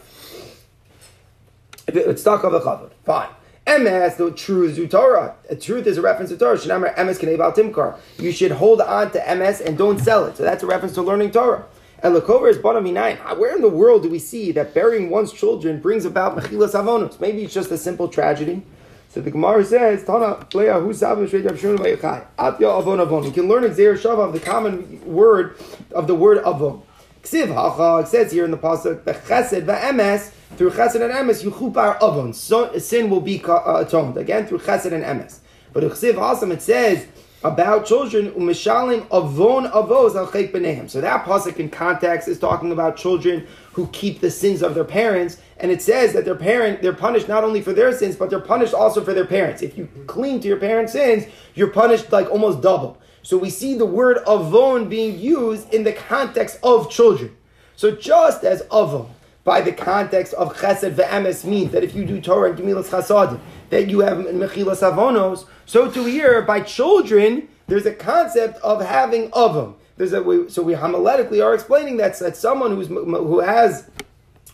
[1.87, 2.92] It's stock of a chavod.
[3.04, 3.28] Fine.
[3.66, 5.35] Emes, the truth is Torah.
[5.61, 6.57] Truth is a reference to Torah.
[6.57, 7.98] Shenema emes kanebal timkar.
[8.18, 10.38] You should hold on to emes and don't sell it.
[10.38, 11.66] So that's a reference to learning Torah.
[12.02, 13.16] And Lakover is bottom nine.
[13.16, 17.20] Where in the world do we see that burying one's children brings about mechilas avonos?
[17.20, 18.62] Maybe it's just a simple tragedy.
[19.11, 22.27] So the Gemara says, Tana, Leia, who's Savim Shvei Rav Shimon Vayachai.
[22.38, 23.25] Atya Avon Avon.
[23.25, 25.57] You can learn in Zer Shava the common word
[25.92, 26.83] of the word Avon.
[27.23, 31.97] Ksiv Hacha, it says here in the Pasuk, the Va'emes, through Chesed and Emes, Yuchupar
[31.97, 32.33] Avon.
[32.81, 34.16] Sin will be uh, atoned.
[34.16, 35.38] Again, through Chesed and Emes.
[35.73, 37.07] But Ksiv Hasam, it says,
[37.44, 40.90] about children, umishalim avon avos al benehem.
[40.90, 44.85] So that pasuk in context is talking about children who keep the sins of their
[44.85, 48.31] parents, and it says that their parent they're punished not only for their sins, but
[48.31, 49.62] they're punished also for their parents.
[49.62, 52.98] If you cling to your parents' sins, you're punished like almost double.
[53.22, 57.37] So we see the word avon being used in the context of children.
[57.77, 59.11] So just as avon
[59.44, 63.38] by the context of chesed ve'emes means that if you do Torah and gemilas chasadim,
[63.70, 69.26] that you have mechilas avonos, so to here by children, there's a concept of having
[69.37, 69.74] avon.
[69.96, 73.90] There's a, so we homiletically are explaining that, that someone who's, who has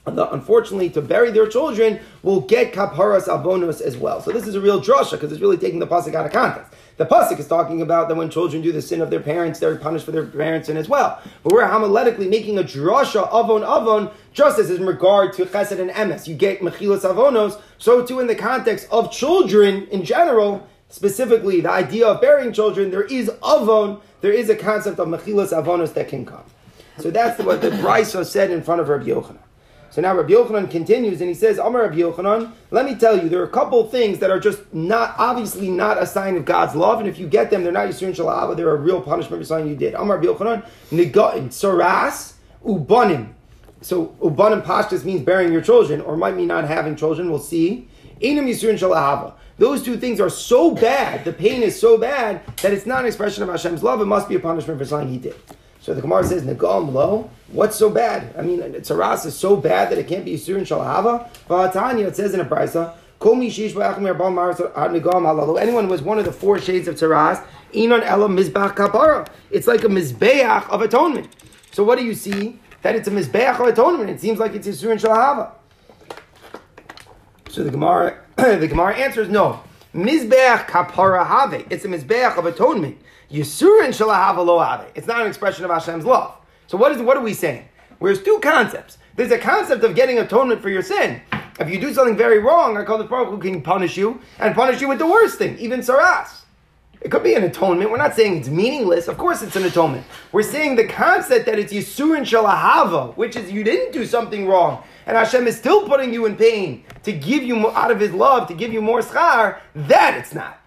[0.07, 4.20] unfortunately, to bury their children will get kaparas abonos as well.
[4.20, 6.72] So this is a real drasha because it's really taking the pasuk out of context.
[6.96, 9.76] The pasuk is talking about that when children do the sin of their parents, they're
[9.76, 11.20] punished for their parents' sin as well.
[11.42, 15.90] But we're homiletically making a drasha avon avon just as in regard to chesed and
[15.90, 16.28] emes.
[16.28, 21.70] You get mechilas avonos, so too in the context of children in general, specifically the
[21.70, 26.09] idea of burying children, there is avon, there is a concept of mechilas avonos that
[26.09, 26.44] can come.
[26.98, 29.38] So that's what the Brisa said in front of Rabbi Yochanan.
[29.94, 33.28] So now Rabbi Yochanan continues and he says, Amar Rabbi Yochanan, let me tell you,
[33.28, 36.74] there are a couple things that are just not, obviously not a sign of God's
[36.74, 39.46] love, and if you get them, they're not Yisurin Shalava, they're a real punishment for
[39.46, 39.94] something you did.
[39.94, 42.33] Amar Rabbi Yochanan, Negatin, Saras,
[42.66, 43.35] Ubanim.
[43.83, 47.87] So Ubanim Pashtas means bearing your children, or might mean not having children, we'll see.
[48.20, 49.35] Einam Yisurin Shalava.
[49.59, 53.07] Those two things are so bad, the pain is so bad, that it's not an
[53.07, 55.37] expression of Hashem's love, it must be a punishment for something he did.
[55.85, 58.35] So the Gemara says, Negam lo, what's so bad?
[58.38, 61.29] I mean, tzaras is so bad that it can't be Yisur and Shalahava.
[61.47, 62.94] V'atanya, it says in a brisa,
[65.61, 67.44] Anyone was one of the four shades of tzaras,
[67.75, 69.29] inon ela mizbach kapara.
[69.51, 71.29] It's like a mizbeach of atonement.
[71.70, 72.59] So what do you see?
[72.81, 74.09] That it's a mizbeach of atonement.
[74.09, 75.51] It seems like it's Yisur and Shalahava.
[77.51, 79.62] So the Gemara, the Gemara answers no.
[79.94, 81.54] Mizbeach kapara have.
[81.70, 82.98] It's a mizbeach of atonement.
[83.30, 84.90] Yisurin shalahava lo have.
[84.96, 86.35] It's not an expression of Hashem's love.
[86.66, 87.68] So what is what are we saying?
[88.00, 88.98] Where's two concepts.
[89.14, 91.22] There's a concept of getting atonement for your sin.
[91.61, 94.80] If you do something very wrong, our the Baruch Hu can punish you and punish
[94.80, 96.40] you with the worst thing, even saras.
[97.00, 97.92] It could be an atonement.
[97.92, 99.07] We're not saying it's meaningless.
[99.07, 100.04] Of course, it's an atonement.
[100.33, 104.83] We're saying the concept that it's Yisurin Shalahava, which is you didn't do something wrong,
[105.07, 108.49] and Hashem is still putting you in pain to give you out of His love,
[108.49, 109.59] to give you more schar.
[109.75, 110.61] That it's not.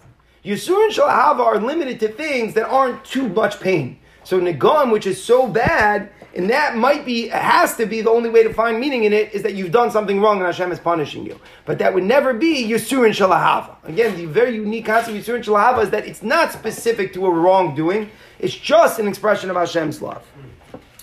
[0.44, 4.00] Yisur and Shalahava are limited to things that aren't too much pain.
[4.24, 8.30] So Nagam, which is so bad, and that might be, has to be the only
[8.30, 10.80] way to find meaning in it, is that you've done something wrong and Hashem is
[10.80, 11.40] punishing you.
[11.66, 13.76] But that would never be Yisur and Shalahava.
[13.86, 17.26] Again, the very unique concept of Yisur and Shalahava is that it's not specific to
[17.26, 20.26] a wrongdoing, it's just an expression of Hashem's love.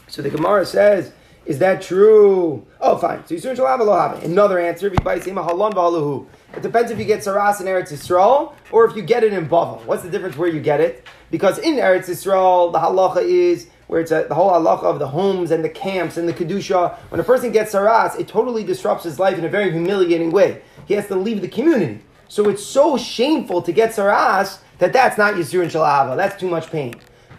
[0.06, 1.12] So the Gemara says,
[1.46, 2.66] is that true?
[2.80, 3.26] Oh, fine.
[3.26, 7.04] So Yisur and Shalahava Another answer, If you buy same halon it depends if you
[7.04, 9.84] get Saras in Eretz Yisrael or if you get it in Bavel.
[9.84, 11.06] What's the difference where you get it?
[11.30, 15.08] Because in Eretz Yisrael, the halacha is where it's a, the whole halacha of the
[15.08, 16.96] homes and the camps and the kedusha.
[17.10, 20.62] When a person gets saras, it totally disrupts his life in a very humiliating way.
[20.86, 22.00] He has to leave the community.
[22.28, 26.16] So it's so shameful to get saras that that's not yisur and shalava.
[26.16, 26.94] That's too much pain.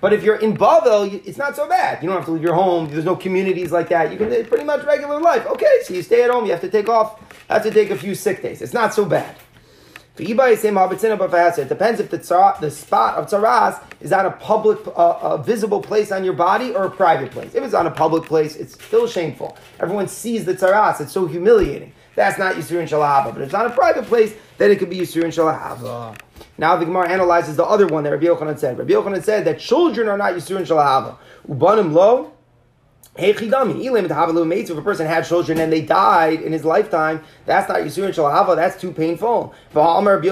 [0.06, 2.04] But if you're in Bavel, it's not so bad.
[2.04, 2.88] You don't have to leave your home.
[2.92, 4.12] There's no communities like that.
[4.12, 5.48] You can live pretty much regular life.
[5.48, 6.46] Okay, so you stay at home.
[6.46, 7.20] You have to take off.
[7.50, 8.62] Have to take a few sick days.
[8.62, 9.36] It's not so bad.
[10.20, 15.82] It depends if the, the spot of tzaras is on a public, uh, a visible
[15.82, 17.56] place on your body or a private place.
[17.56, 19.58] If it's on a public place, it's still shameful.
[19.80, 21.02] Everyone sees the tzaras.
[21.02, 21.94] It's so humiliating.
[22.14, 23.34] That's not Yisur and Shalahava.
[23.34, 26.16] But if it's on a private place, then it could be Yisur and Shalahava.
[26.58, 28.78] Now the Gemara analyzes the other one that Rabbi Yochanan said.
[28.78, 31.18] Rabbi Yochanan said that children are not Yisur and Shalahava.
[31.50, 32.32] Ubanim lo.
[33.18, 38.14] If a person had children and they died in his lifetime, that's not Yisur and
[38.14, 39.54] Shalahava, that's too painful.
[39.74, 40.28] Rabbi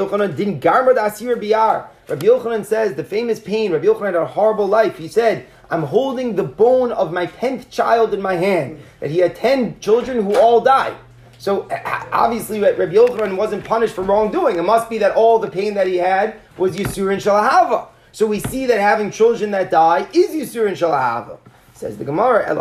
[2.25, 4.97] Yochanan says the famous pain, Rabbi Yochanan had a horrible life.
[4.97, 8.81] He said, I'm holding the bone of my tenth child in my hand.
[8.99, 10.97] That he had ten children who all died.
[11.43, 11.67] So
[12.13, 14.55] obviously, Rabbi Yochanan wasn't punished for wrongdoing.
[14.57, 17.87] It must be that all the pain that he had was Yisur and Shalahava.
[18.13, 21.39] So we see that having children that die is Yisur and Shalahava.
[21.73, 22.55] Says the Gemara,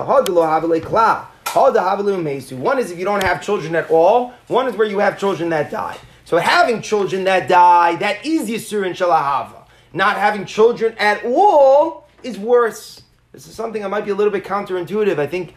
[2.56, 4.32] One is if you don't have children at all.
[4.48, 5.96] One is where you have children that die.
[6.24, 9.62] So having children that die, that is Yisur and Shalahava.
[9.92, 13.02] Not having children at all is worse.
[13.30, 15.20] This is something that might be a little bit counterintuitive.
[15.20, 15.54] I think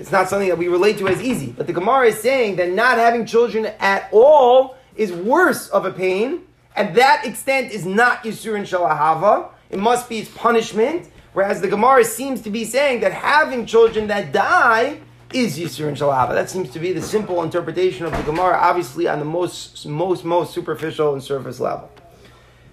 [0.00, 1.52] it's not something that we relate to as easy.
[1.52, 5.92] But the Gemara is saying that not having children at all is worse of a
[5.92, 6.40] pain,
[6.74, 9.50] and that extent is not Yisur and Shalahava.
[9.68, 11.10] It must be its punishment.
[11.32, 15.00] Whereas the Gemara seems to be saying that having children that die
[15.32, 16.30] is Yisur and Shalahava.
[16.30, 20.24] That seems to be the simple interpretation of the Gemara, obviously on the most, most,
[20.24, 21.90] most superficial and surface level.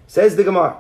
[0.08, 0.78] Says the Gemara.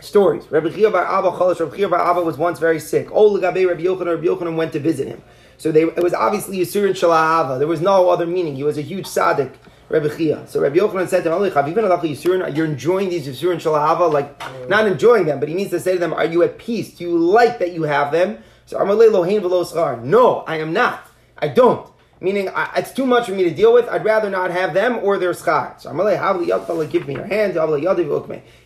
[0.00, 0.44] Stories.
[0.50, 3.08] Rabbi Chia bar Abba Rabbi Chia bar Abba was once very sick.
[3.10, 5.22] Oh, Lagabe Rabbi Yochanan, Rabbi Yochanan went to visit him.
[5.58, 7.58] So they, it was obviously Yisur and Shalahava.
[7.58, 8.56] There was no other meaning.
[8.56, 9.54] He was a huge tzaddik.
[9.88, 10.46] Rabbi Chia.
[10.46, 12.54] So Rabbi Yochanan said to him, you been Yisurin?
[12.54, 15.94] You're enjoying these Yisur and Shalahava, like not enjoying them, but he needs to say
[15.94, 16.94] to them, Are you at peace?
[16.94, 18.38] Do you like that you have them?
[18.66, 21.08] So Lohain No, I am not.
[21.38, 21.88] I don't.
[22.20, 23.88] Meaning, I, it's too much for me to deal with.
[23.88, 25.80] I'd rather not have them or their schar.
[25.80, 27.54] So Amalei Havli Yadfala, give me your hand.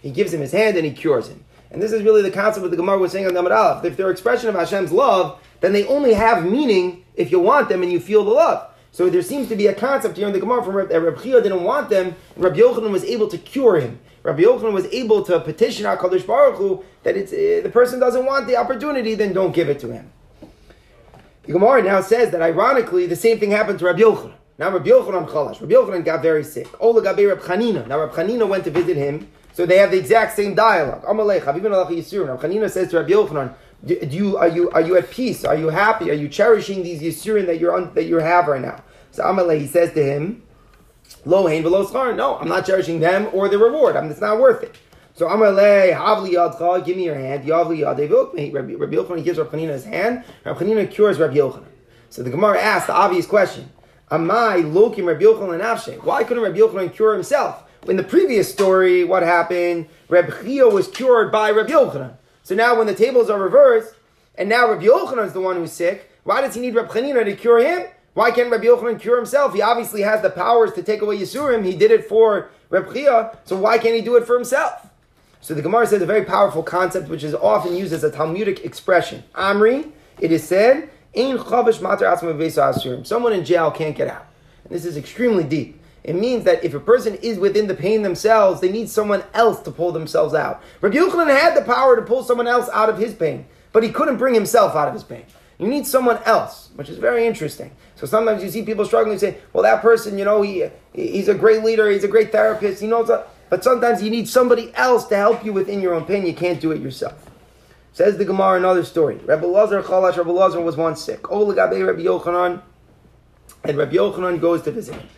[0.00, 1.44] He gives him his hand and he cures him.
[1.72, 3.85] And this is really the concept of the Gemara was saying on the Aleph.
[3.85, 7.82] If they're expression of Hashem's love, then they only have meaning if you want them
[7.82, 8.68] and you feel the love.
[8.90, 11.40] So there seems to be a concept here in the Gemara from that Reb Chia
[11.40, 13.98] didn't want them, Rabbi Yochanan was able to cure him.
[14.22, 18.26] Rabbi Yochanan was able to petition HaKadosh Baruch Hu that it's, uh, the person doesn't
[18.26, 20.12] want the opportunity, then don't give it to him.
[21.44, 24.35] The Gemara now says that ironically the same thing happened to Rabbi Yochanan.
[24.58, 25.62] Now Rabbi Yochanan Chalash.
[25.62, 26.68] Rabbi Yochanan got very sick.
[26.78, 27.87] Ola Gabe Rabbi Chanina.
[27.87, 31.02] Now Rabbi Chanina went to visit him, so they have the exact same dialogue.
[31.04, 32.26] Amalei Chavivin Alach Yisur.
[32.26, 35.44] Rabbi Chanina says to Rabbi Yochanan, Do, you are you are you at peace?
[35.44, 36.10] Are you happy?
[36.10, 38.82] Are you cherishing these yisurin that you're that you have right now?
[39.10, 40.42] So Amalei he says to him,
[41.26, 42.16] Lo hein v'lo schar.
[42.16, 43.96] No, I'm not cherishing them or the reward.
[43.96, 44.76] I mean, it's not worth it.
[45.14, 47.44] So Amalei havli yadcha, give me your hand.
[47.44, 48.54] Yavli yadevuk.
[48.54, 50.24] Rabbi Rabbi Yochanan gives Rabbi Hanina his hand.
[50.44, 51.66] Rabbi Hanina cures Rabbi Yochanan.
[52.08, 53.70] So the Gemara asks the obvious question:
[54.10, 56.02] Amai lokim Rabbi Yochanan nafshe.
[56.02, 57.64] Why couldn't Rabbi Yochanan cure himself?
[57.88, 59.88] In the previous story, what happened?
[60.08, 62.14] Reb Chia was cured by Reb Yochanan.
[62.44, 63.94] So now when the tables are reversed,
[64.36, 67.24] and now Reb Yochanan is the one who's sick, why does he need Reb Chanina
[67.24, 67.88] to cure him?
[68.14, 69.52] Why can't Reb Yochanan cure himself?
[69.52, 71.64] He obviously has the powers to take away Yisurim.
[71.64, 74.86] He did it for Reb Chia, so why can't he do it for himself?
[75.40, 78.64] So the Gemara says a very powerful concept which is often used as a Talmudic
[78.64, 79.24] expression.
[79.34, 79.90] Amri,
[80.20, 84.26] it is said, Ein chavish matar Someone in jail can't get out.
[84.62, 85.81] And this is extremely deep.
[86.04, 89.60] It means that if a person is within the pain themselves, they need someone else
[89.62, 90.62] to pull themselves out.
[90.80, 93.90] Rabbi Yochanan had the power to pull someone else out of his pain, but he
[93.90, 95.24] couldn't bring himself out of his pain.
[95.58, 97.70] You need someone else, which is very interesting.
[97.94, 101.34] So sometimes you see people struggling say, well, that person, you know, he, he's a
[101.34, 103.28] great leader, he's a great therapist, he knows that.
[103.48, 106.26] But sometimes you need somebody else to help you within your own pain.
[106.26, 107.30] You can't do it yourself.
[107.92, 109.16] Says the Gemara, another story.
[109.16, 111.30] Rabbi Lazar Chalash, Rabbi Lazar was once sick.
[111.30, 112.62] Rabbi Yochanan,
[113.62, 115.08] and Rabbi Yochanan goes to visit him.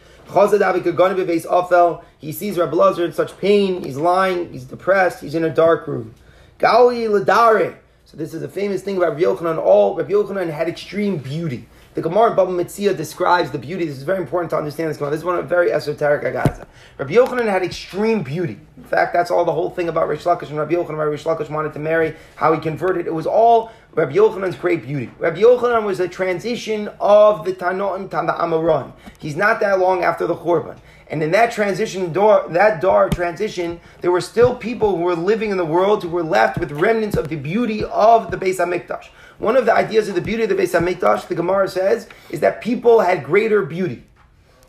[2.19, 3.83] He sees Rabbi Lazar in such pain.
[3.83, 4.53] He's lying.
[4.53, 5.21] He's depressed.
[5.23, 6.15] He's in a dark room.
[6.61, 9.59] So this is a famous thing about Rabbi Yochanan.
[9.59, 11.67] All Rabbi Yochanan had extreme beauty.
[11.95, 13.85] The Gemara in Baba Metzia describes the beauty.
[13.85, 15.13] This is very important to understand this Gemara.
[15.13, 16.67] This is one of very esoteric agaza.
[16.99, 18.59] Rabbi Yochanan had extreme beauty.
[18.77, 20.99] In fact, that's all the whole thing about Rish Lakish and Rabbi Yochanan.
[20.99, 23.07] Rabbi Rish Lakish wanted to marry, how he converted.
[23.07, 25.09] It was all Rabbi Yochanan's great beauty.
[25.21, 28.93] Rabbi Yochanan was a transition of the Tanoim Tanda Amaron.
[29.21, 30.79] He's not that long after the Churban.
[31.07, 35.53] And in that transition door, that door transition, there were still people who were living
[35.53, 39.11] in the world who were left with remnants of the beauty of the Beis Hamikdash.
[39.39, 42.41] One of the ideas of the beauty of the Beis Hamikdash, the Gemara says, is
[42.41, 44.03] that people had greater beauty.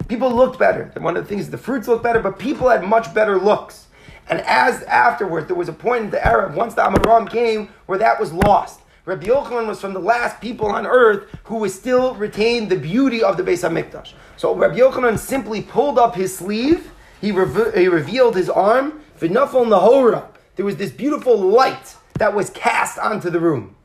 [0.08, 0.92] People looked better.
[0.98, 3.88] One of the things, is the fruits looked better, but people had much better looks.
[4.30, 7.98] And as afterwards, there was a point in the era, once the Amaram came, where
[7.98, 8.82] that was lost.
[9.06, 13.22] Rabbi Yochanan was from the last people on earth who was still retained the beauty
[13.22, 14.14] of the Beis Hamikdash.
[14.36, 16.90] So Rabbi Yochanan simply pulled up his sleeve,
[17.22, 20.28] he, he revealed his arm, v'nafal nahora.
[20.56, 23.76] There was this beautiful light that was cast onto the room.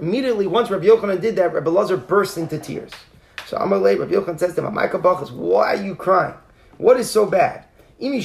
[0.00, 2.90] Immediately, once Rabbi Yochanan did that, Rabbi Lazar burst into tears.
[3.46, 6.34] So Amalei, Rabbi Yochanan says to him, why are you crying?
[6.76, 7.66] What is so bad?
[8.00, 8.18] Maybe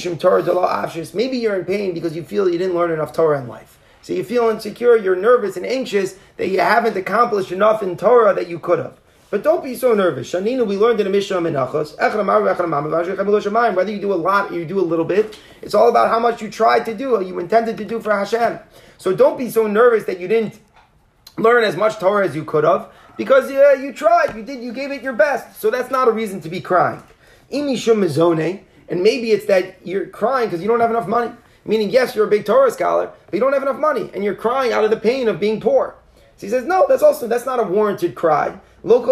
[1.36, 3.75] you're in pain because you feel you didn't learn enough Torah in life.
[4.06, 8.32] So you feel insecure, you're nervous and anxious that you haven't accomplished enough in Torah
[8.34, 9.00] that you could have.
[9.30, 10.30] But don't be so nervous.
[10.30, 11.96] Shanina, we learned in the Mishnah Menachos,
[13.74, 16.20] whether you do a lot or you do a little bit, it's all about how
[16.20, 18.60] much you tried to do, or you intended to do for Hashem.
[18.96, 20.60] So don't be so nervous that you didn't
[21.36, 24.72] learn as much Torah as you could have, because uh, you tried, you did, you
[24.72, 25.60] gave it your best.
[25.60, 27.02] So that's not a reason to be crying.
[27.50, 31.32] And maybe it's that you're crying because you don't have enough money.
[31.66, 34.34] Meaning, yes, you're a big Torah scholar, but you don't have enough money, and you're
[34.34, 35.96] crying out of the pain of being poor.
[36.36, 38.60] So he says, no, that's also that's not a warranted cry.
[38.84, 39.08] Not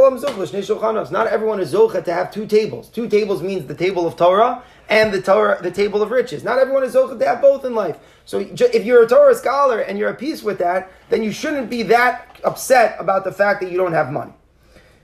[1.26, 2.88] everyone is zocha to have two tables.
[2.90, 6.44] Two tables means the table of Torah and the Torah, the table of riches.
[6.44, 7.96] Not everyone is zocha to have both in life.
[8.26, 11.70] So if you're a Torah scholar and you're at peace with that, then you shouldn't
[11.70, 14.34] be that upset about the fact that you don't have money.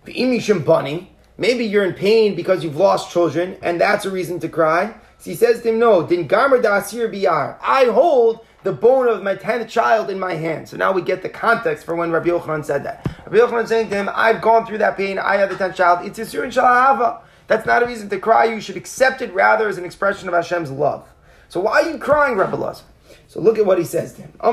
[0.04, 4.94] Maybe you're in pain because you've lost children, and that's a reason to cry.
[5.20, 7.58] So he says to him, No, din gamer asir biyar.
[7.60, 10.66] I hold the bone of my tenth child in my hand.
[10.68, 13.06] So now we get the context for when Rabbi Yochanan said that.
[13.26, 16.06] Rabbi Yochanan saying to him, I've gone through that pain, I have the tenth child.
[16.06, 17.20] It's Yisur and Shalahava.
[17.48, 18.46] That's not a reason to cry.
[18.46, 21.06] You should accept it rather as an expression of Hashem's love.
[21.48, 22.84] So why are you crying, Rabbi Lazar?
[23.28, 24.32] So look at what he says to him.
[24.42, 24.52] You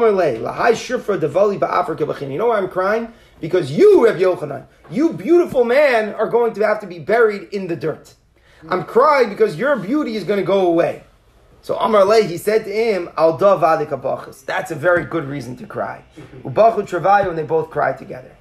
[2.37, 3.13] know why I'm crying?
[3.39, 7.67] Because you, Rabbi Yochanan, you beautiful man, are going to have to be buried in
[7.67, 8.15] the dirt.
[8.69, 11.03] I'm crying because your beauty is going to go away.
[11.61, 16.03] So Amar Le, he said to him, That's a very good reason to cry.
[16.43, 18.35] Ubachu Travayu, and they both cried together.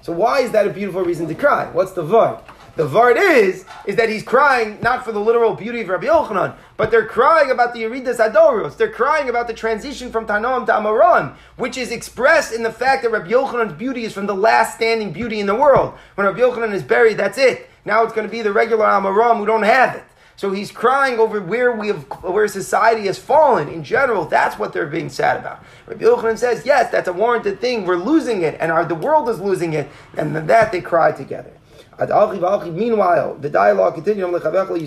[0.00, 1.70] So why is that a beautiful reason to cry?
[1.72, 2.38] What's the vard?
[2.76, 6.54] The vard is, is that he's crying not for the literal beauty of Rabbi Yochanan,
[6.76, 8.76] but they're crying about the Yeridas HaDoros.
[8.76, 13.02] They're crying about the transition from Tanoam to Amaran, which is expressed in the fact
[13.02, 15.94] that Rabbi Yochanan's beauty is from the last standing beauty in the world.
[16.14, 17.68] When Rabbi Yochanan is buried, that's it.
[17.88, 20.04] Now it's going to be the regular Amaram who don't have it.
[20.36, 24.26] So he's crying over where we have, where society has fallen in general.
[24.26, 25.64] That's what they're being sad about.
[25.86, 27.86] Rabbi Yochanan says, yes, that's a warranted thing.
[27.86, 31.50] We're losing it, and our, the world is losing it, and that they cry together.
[31.98, 34.22] Meanwhile, the dialogue continues.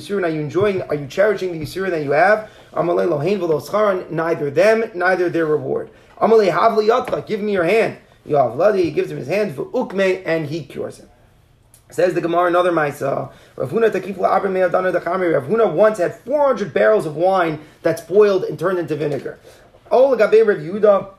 [0.10, 0.82] Are you enjoying?
[0.84, 2.50] Are you cherishing the yisurin that you have?
[4.12, 5.90] Neither them, neither their reward.
[7.28, 7.98] Give me your hand.
[8.24, 11.10] He gives him his hand and he cures him.
[11.92, 13.32] Says the Gemara, another Maisa.
[13.58, 15.34] Dachami.
[15.34, 19.40] Rav Huna once had 400 barrels of wine that's boiled and turned into vinegar.
[19.90, 21.12] Oh, Gabe Rav Yehuda.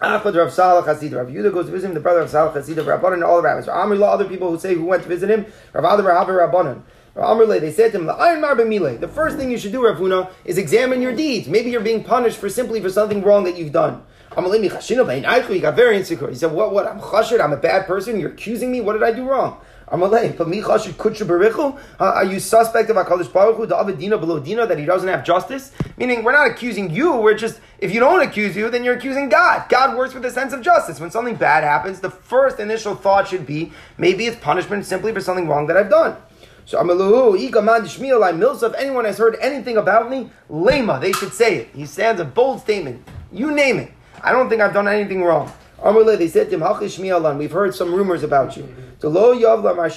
[0.00, 1.14] Achad Rav Salah Chassid.
[1.14, 3.36] Rav Yehuda goes to visit him, the brother of Salah Chassid, of Rabbanan, and all
[3.36, 3.68] the rabbis.
[3.68, 5.46] Amr other people who say who went to visit him.
[5.72, 6.82] Rav Adar Rav Rabbanan.
[7.18, 11.02] Amrle, they said to him, The first thing you should do, Rav Huna, is examine
[11.02, 11.48] your deeds.
[11.48, 14.02] Maybe you're being punished for simply for something wrong that you've done.
[14.38, 16.28] He got very insecure.
[16.28, 16.86] He said, What, what?
[16.86, 18.80] I'm chashid, I'm a bad person, you're accusing me?
[18.80, 19.60] What did I do wrong?
[19.88, 21.76] Amalei, but mi chashid Kudsha Brich Hu?
[21.98, 25.24] Uh, are you suspect of HaKadosh Baruch the Avadina below Dina, that he doesn't have
[25.24, 25.72] justice?
[25.96, 29.28] Meaning, we're not accusing you, we're just, if you don't accuse you, then you're accusing
[29.28, 29.68] God.
[29.68, 31.00] God works with a sense of justice.
[31.00, 35.20] When something bad happens, the first initial thought should be, maybe it's punishment simply for
[35.20, 36.16] something wrong that I've done.
[36.64, 41.12] So Amaluhu, oh, Igaman Shmielai Milsa, if anyone has heard anything about me, Lema, they
[41.12, 41.70] should say it.
[41.74, 43.08] He stands a bold statement.
[43.32, 43.92] You name it.
[44.22, 45.52] I don't think I've done anything wrong.
[45.82, 48.62] They said to him, we've heard some rumors about you.
[49.00, 49.88] You have a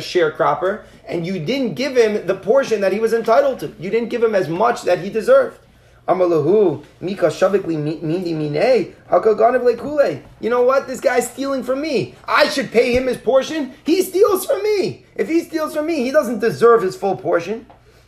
[0.00, 3.74] sharecropper, and you didn't give him the portion that he was entitled to.
[3.80, 5.58] You didn't give him as much that he deserved.
[6.08, 10.22] Amalahu, Mika Shavikli Mindi Mine, Hakaganav Lekule.
[10.40, 10.86] You know what?
[10.88, 12.14] This guy's stealing from me.
[12.26, 13.74] I should pay him his portion.
[13.84, 15.04] He steals from me.
[15.14, 17.66] If he steals from me, he doesn't deserve his full portion.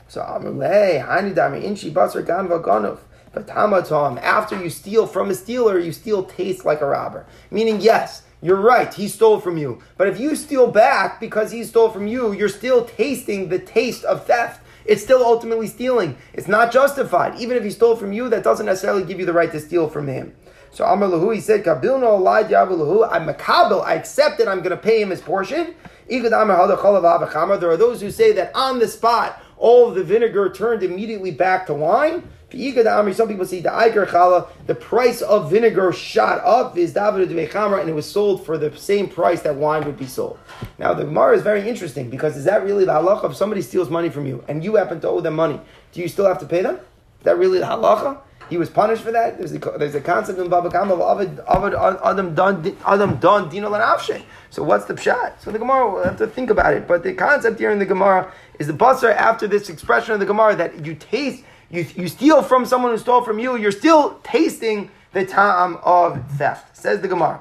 [0.09, 2.98] So Amalei, Hanidami Inchi Basar Ganva Ganov.
[3.34, 7.26] After you steal from a stealer, you still taste like a robber.
[7.50, 9.80] Meaning, yes, you're right, he stole from you.
[9.96, 14.04] But if you steal back because he stole from you, you're still tasting the taste
[14.04, 16.16] of theft it's still ultimately stealing.
[16.32, 17.40] It's not justified.
[17.40, 19.88] Even if he stole from you, that doesn't necessarily give you the right to steal
[19.88, 20.34] from him.
[20.70, 22.18] So Amar Lahu, he said, Kabilno
[22.48, 25.74] diavulahu, I'm makabel, I accept it, I'm going to pay him his portion.
[26.08, 31.66] There are those who say that on the spot, all the vinegar turned immediately back
[31.66, 32.28] to wine.
[32.53, 37.94] Some people say the Iker Chala, the price of vinegar shot up, is and it
[37.94, 40.38] was sold for the same price that wine would be sold.
[40.78, 43.30] Now the Gemara is very interesting because is that really the halacha?
[43.30, 45.61] If somebody steals money from you and you happen to owe them money,
[45.92, 46.76] do you still have to pay them?
[46.76, 48.18] Is that really the halacha?
[48.50, 49.38] He was punished for that.
[49.38, 54.22] There's a, there's a concept in Baba Kama of Adam Don Adam done Dino Lanavshe.
[54.50, 55.40] So what's the pshat?
[55.40, 56.86] So the Gemara will have to think about it.
[56.86, 60.26] But the concept here in the Gemara is the basar after this expression of the
[60.26, 64.20] Gemara that you taste you, you steal from someone who stole from you, you're still
[64.22, 66.76] tasting the time of theft.
[66.76, 67.40] Says the Gemara.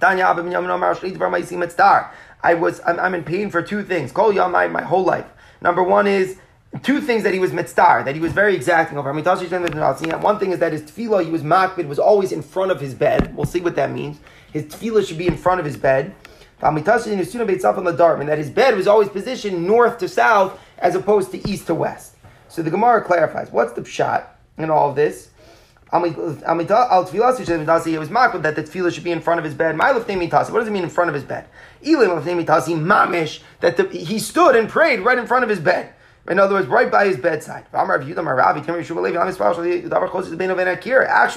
[0.00, 0.14] I
[2.54, 4.12] was I'm, I'm in pain for two things.
[4.12, 5.26] Call Yamai my whole life.
[5.60, 6.38] Number one is
[6.82, 9.12] two things that he was mitzvah, that he was very exacting over.
[9.12, 12.94] One thing is that his tefillah, he was makbid, was always in front of his
[12.94, 13.34] bed.
[13.34, 14.18] We'll see what that means.
[14.52, 16.14] His tefillah should be in front of his bed.
[16.60, 21.74] And that his bed was always positioned north to south as opposed to east to
[21.74, 22.14] west.
[22.48, 24.24] So the Gemara clarifies what's the pshat
[24.56, 25.30] in all of this.
[25.90, 26.36] Al it was
[28.10, 29.78] makbid that the tefillah should be in front of his bed.
[29.78, 31.46] What does it mean in front of his bed?
[31.82, 35.94] mamish that the, he stood and prayed right in front of his bed.
[36.28, 37.64] In other words, right by his bedside.
[37.72, 38.12] Actually,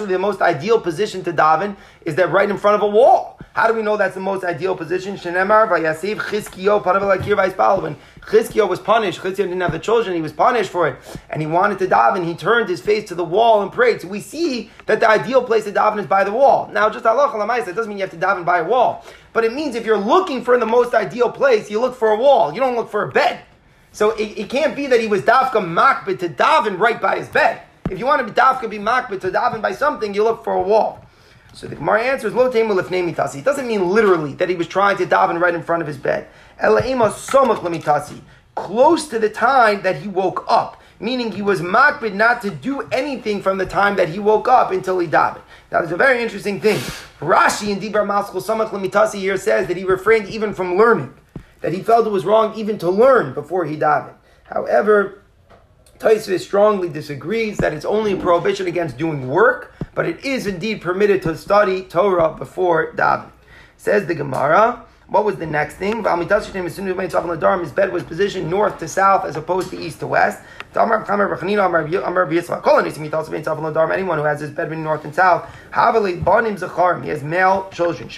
[0.08, 3.40] the most ideal position to daven is that right in front of a wall.
[3.54, 5.18] How do we know that's the most ideal position?
[5.18, 5.34] When
[8.22, 10.96] Chizkiyo was punished, Chizkiyo didn't have the children, he was punished for it,
[11.30, 14.02] and he wanted to daven, he turned his face to the wall and prayed.
[14.02, 16.70] So we see that the ideal place to daven is by the wall.
[16.72, 17.30] Now, just Allah
[17.60, 19.98] it doesn't mean you have to daven by a wall, but it means if you're
[19.98, 23.04] looking for the most ideal place, you look for a wall, you don't look for
[23.04, 23.44] a bed.
[23.92, 27.28] So it, it can't be that he was dafka makbid to daven right by his
[27.28, 27.62] bed.
[27.90, 30.54] If you want to be dafka be makbid to daven by something, you look for
[30.54, 31.06] a wall.
[31.54, 33.40] So the Gemara answers, Lo mitasi.
[33.40, 35.98] It doesn't mean literally that he was trying to daven right in front of his
[35.98, 36.28] bed.
[36.64, 38.22] Elaima somach lemitasi.
[38.56, 40.82] Close to the time that he woke up.
[41.02, 44.72] Meaning he was makbid not to do anything from the time that he woke up
[44.72, 45.42] until he davened.
[45.72, 46.78] That is a very interesting thing.
[47.20, 51.14] Rashi in Dibar Maskul Samach Lemitasi here says that he refrained even from learning
[51.62, 54.16] that he felt it was wrong even to learn before he davened.
[54.44, 55.24] However,
[56.00, 60.82] Tosfos strongly disagrees that it's only a prohibition against doing work, but it is indeed
[60.82, 63.32] permitted to study Torah before davening.
[63.78, 64.86] Says the Gemara.
[65.08, 66.06] What was the next thing?
[66.06, 70.08] As soon as his bed was positioned north to south as opposed to east to
[70.08, 70.42] west.
[70.74, 71.04] Anyone
[74.18, 75.50] who has his bed north and south,
[77.04, 78.10] he has male children.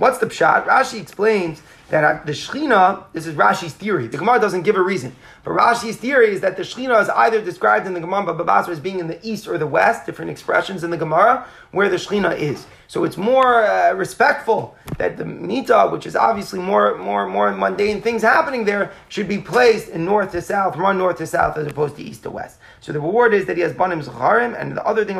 [0.00, 0.64] What's the pshat?
[0.64, 4.06] Rashi explains that the Shechina, this is Rashi's theory.
[4.06, 5.14] The Gemara doesn't give a reason.
[5.44, 8.72] But Rashi's theory is that the Shechina is either described in the Gemara Baba Basra
[8.72, 11.96] as being in the east or the west, different expressions in the Gemara, where the
[11.96, 12.64] Shechina is.
[12.88, 18.00] So it's more uh, respectful that the Mita, which is obviously more, more, more mundane
[18.00, 21.66] things happening there, should be placed in north to south, run north to south, as
[21.66, 22.58] opposed to east to west.
[22.80, 25.16] So the reward is that he has banim zacharim, and the other thing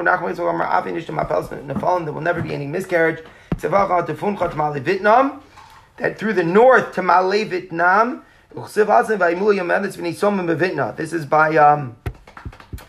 [2.04, 3.22] there will never be any miscarriage.
[5.96, 8.78] That through the north to Malay Vietnam, this
[11.12, 11.96] is by um,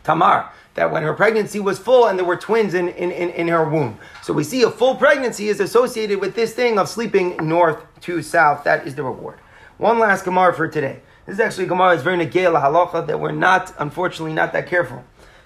[0.04, 3.48] Tamar that when her pregnancy was full and there were twins in, in, in, in,
[3.50, 4.00] her womb.
[4.24, 8.22] So we see a full pregnancy is associated with this thing of sleeping north to
[8.22, 8.64] south.
[8.64, 9.40] That is the reward.
[9.78, 11.02] One last Gemara for today.
[11.26, 15.04] This is actually Gemara that's very negay halacha that we're not, unfortunately, not that careful.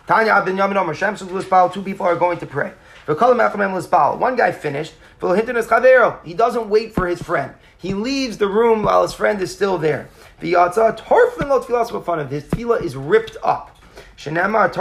[0.07, 2.71] Tanya Abba Binyamin Omer Shem two people are going to pray.
[3.07, 4.93] One guy finished.
[6.23, 7.53] He doesn't wait for his friend.
[7.77, 10.07] He leaves the room while his friend is still there.
[10.39, 13.75] His tefillah is ripped up.
[14.17, 14.71] Someone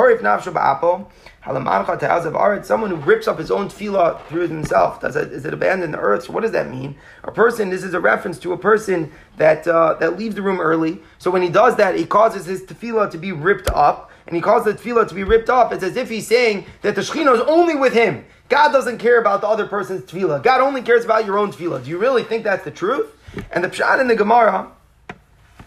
[2.90, 5.00] who rips up his own tefillah through himself.
[5.00, 6.24] Does it, is it abandon the earth?
[6.24, 6.96] So what does that mean?
[7.24, 10.60] A person, this is a reference to a person that, uh, that leaves the room
[10.60, 11.00] early.
[11.18, 14.10] So when he does that, he causes his tefillah to be ripped up.
[14.26, 15.72] And he causes the tefillah to be ripped up.
[15.72, 18.24] It's as if he's saying that the Shekhinah is only with him.
[18.48, 20.42] God doesn't care about the other person's tefillah.
[20.42, 21.84] God only cares about your own tefillah.
[21.84, 23.10] Do you really think that's the truth?
[23.50, 24.70] And the pshat in the Gemara,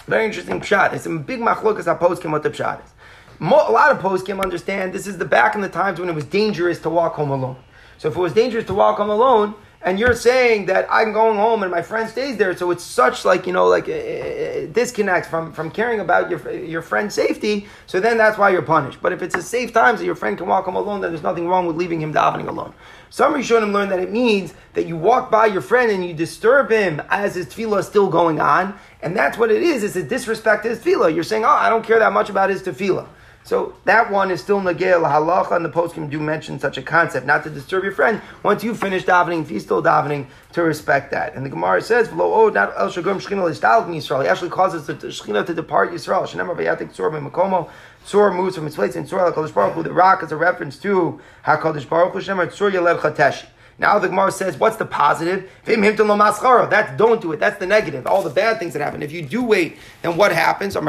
[0.05, 0.93] very interesting pshat.
[0.93, 2.91] It's a big machlokas came what the pshat is
[3.39, 6.25] a lot of can understand this is the back in the times when it was
[6.25, 7.57] dangerous to walk home alone.
[7.97, 11.38] So if it was dangerous to walk home alone, and you're saying that I'm going
[11.38, 15.28] home and my friend stays there, so it's such like you know like a, disconnect
[15.28, 17.67] from from caring about your your friend's safety.
[17.86, 18.99] So then that's why you're punished.
[19.01, 21.23] But if it's a safe time so your friend can walk home alone, then there's
[21.23, 22.73] nothing wrong with leaving him davening alone.
[23.09, 26.69] Some Rishonim learn that it means that you walk by your friend and you disturb
[26.71, 29.84] him as his tefillah is still going on, and that's what it is.
[29.84, 31.13] It's a disrespect to his tefillah.
[31.13, 33.07] You're saying, oh, I don't care that much about his tefillah.
[33.48, 37.26] So that one is still nagel halacha, and the poskim do mention such a concept,
[37.26, 38.22] not to disturb your friend.
[38.43, 41.34] Once you finish davening, if he's still davening, to respect that.
[41.34, 44.95] And the Gemara says, "Lo oh, not el shagum shchina Yisrael." He actually causes the
[44.95, 46.28] shchina to depart Yisrael.
[46.28, 47.70] Shenemar vayatik tzor b'makomo.
[48.06, 49.84] Tzor moves from its place, and tzor Hakadosh Baruch Hu.
[49.84, 52.20] The rock is a reference to Hakadosh Baruch Hu.
[52.20, 53.45] Shenemar tzor yalev chateshi.
[53.80, 55.49] Now the Gemara says, what's the positive?
[55.65, 57.39] That's don't do it.
[57.39, 58.07] That's the negative.
[58.07, 59.03] All the bad things that happen.
[59.03, 60.75] If you do wait, then what happens?
[60.75, 60.82] He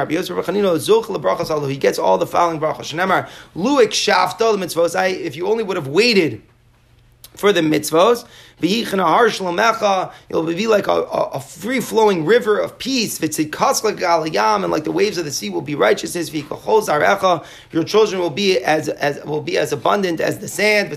[1.76, 2.92] gets all the following brachas.
[5.24, 6.42] If you only would have waited
[7.38, 8.26] for the mitzvos.
[8.60, 13.20] It'll be like a, a, a free flowing river of peace.
[13.20, 13.32] And
[14.72, 16.34] like the waves of the sea will be righteousness.
[16.34, 20.92] Your children will be as, as will be as abundant as the sand.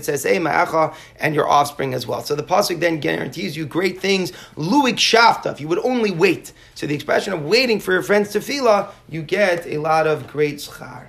[1.20, 2.22] And your offspring as well.
[2.22, 4.32] So the pasuk then guarantees you great things.
[4.56, 5.52] Luik shafta.
[5.52, 6.52] If you would only wait.
[6.74, 10.26] So the expression of waiting for your friends to fila, you get a lot of
[10.26, 11.06] great schar.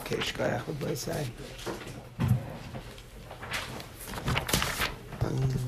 [0.00, 1.26] Okay, shkayach, what do I say?
[5.28, 5.67] Um,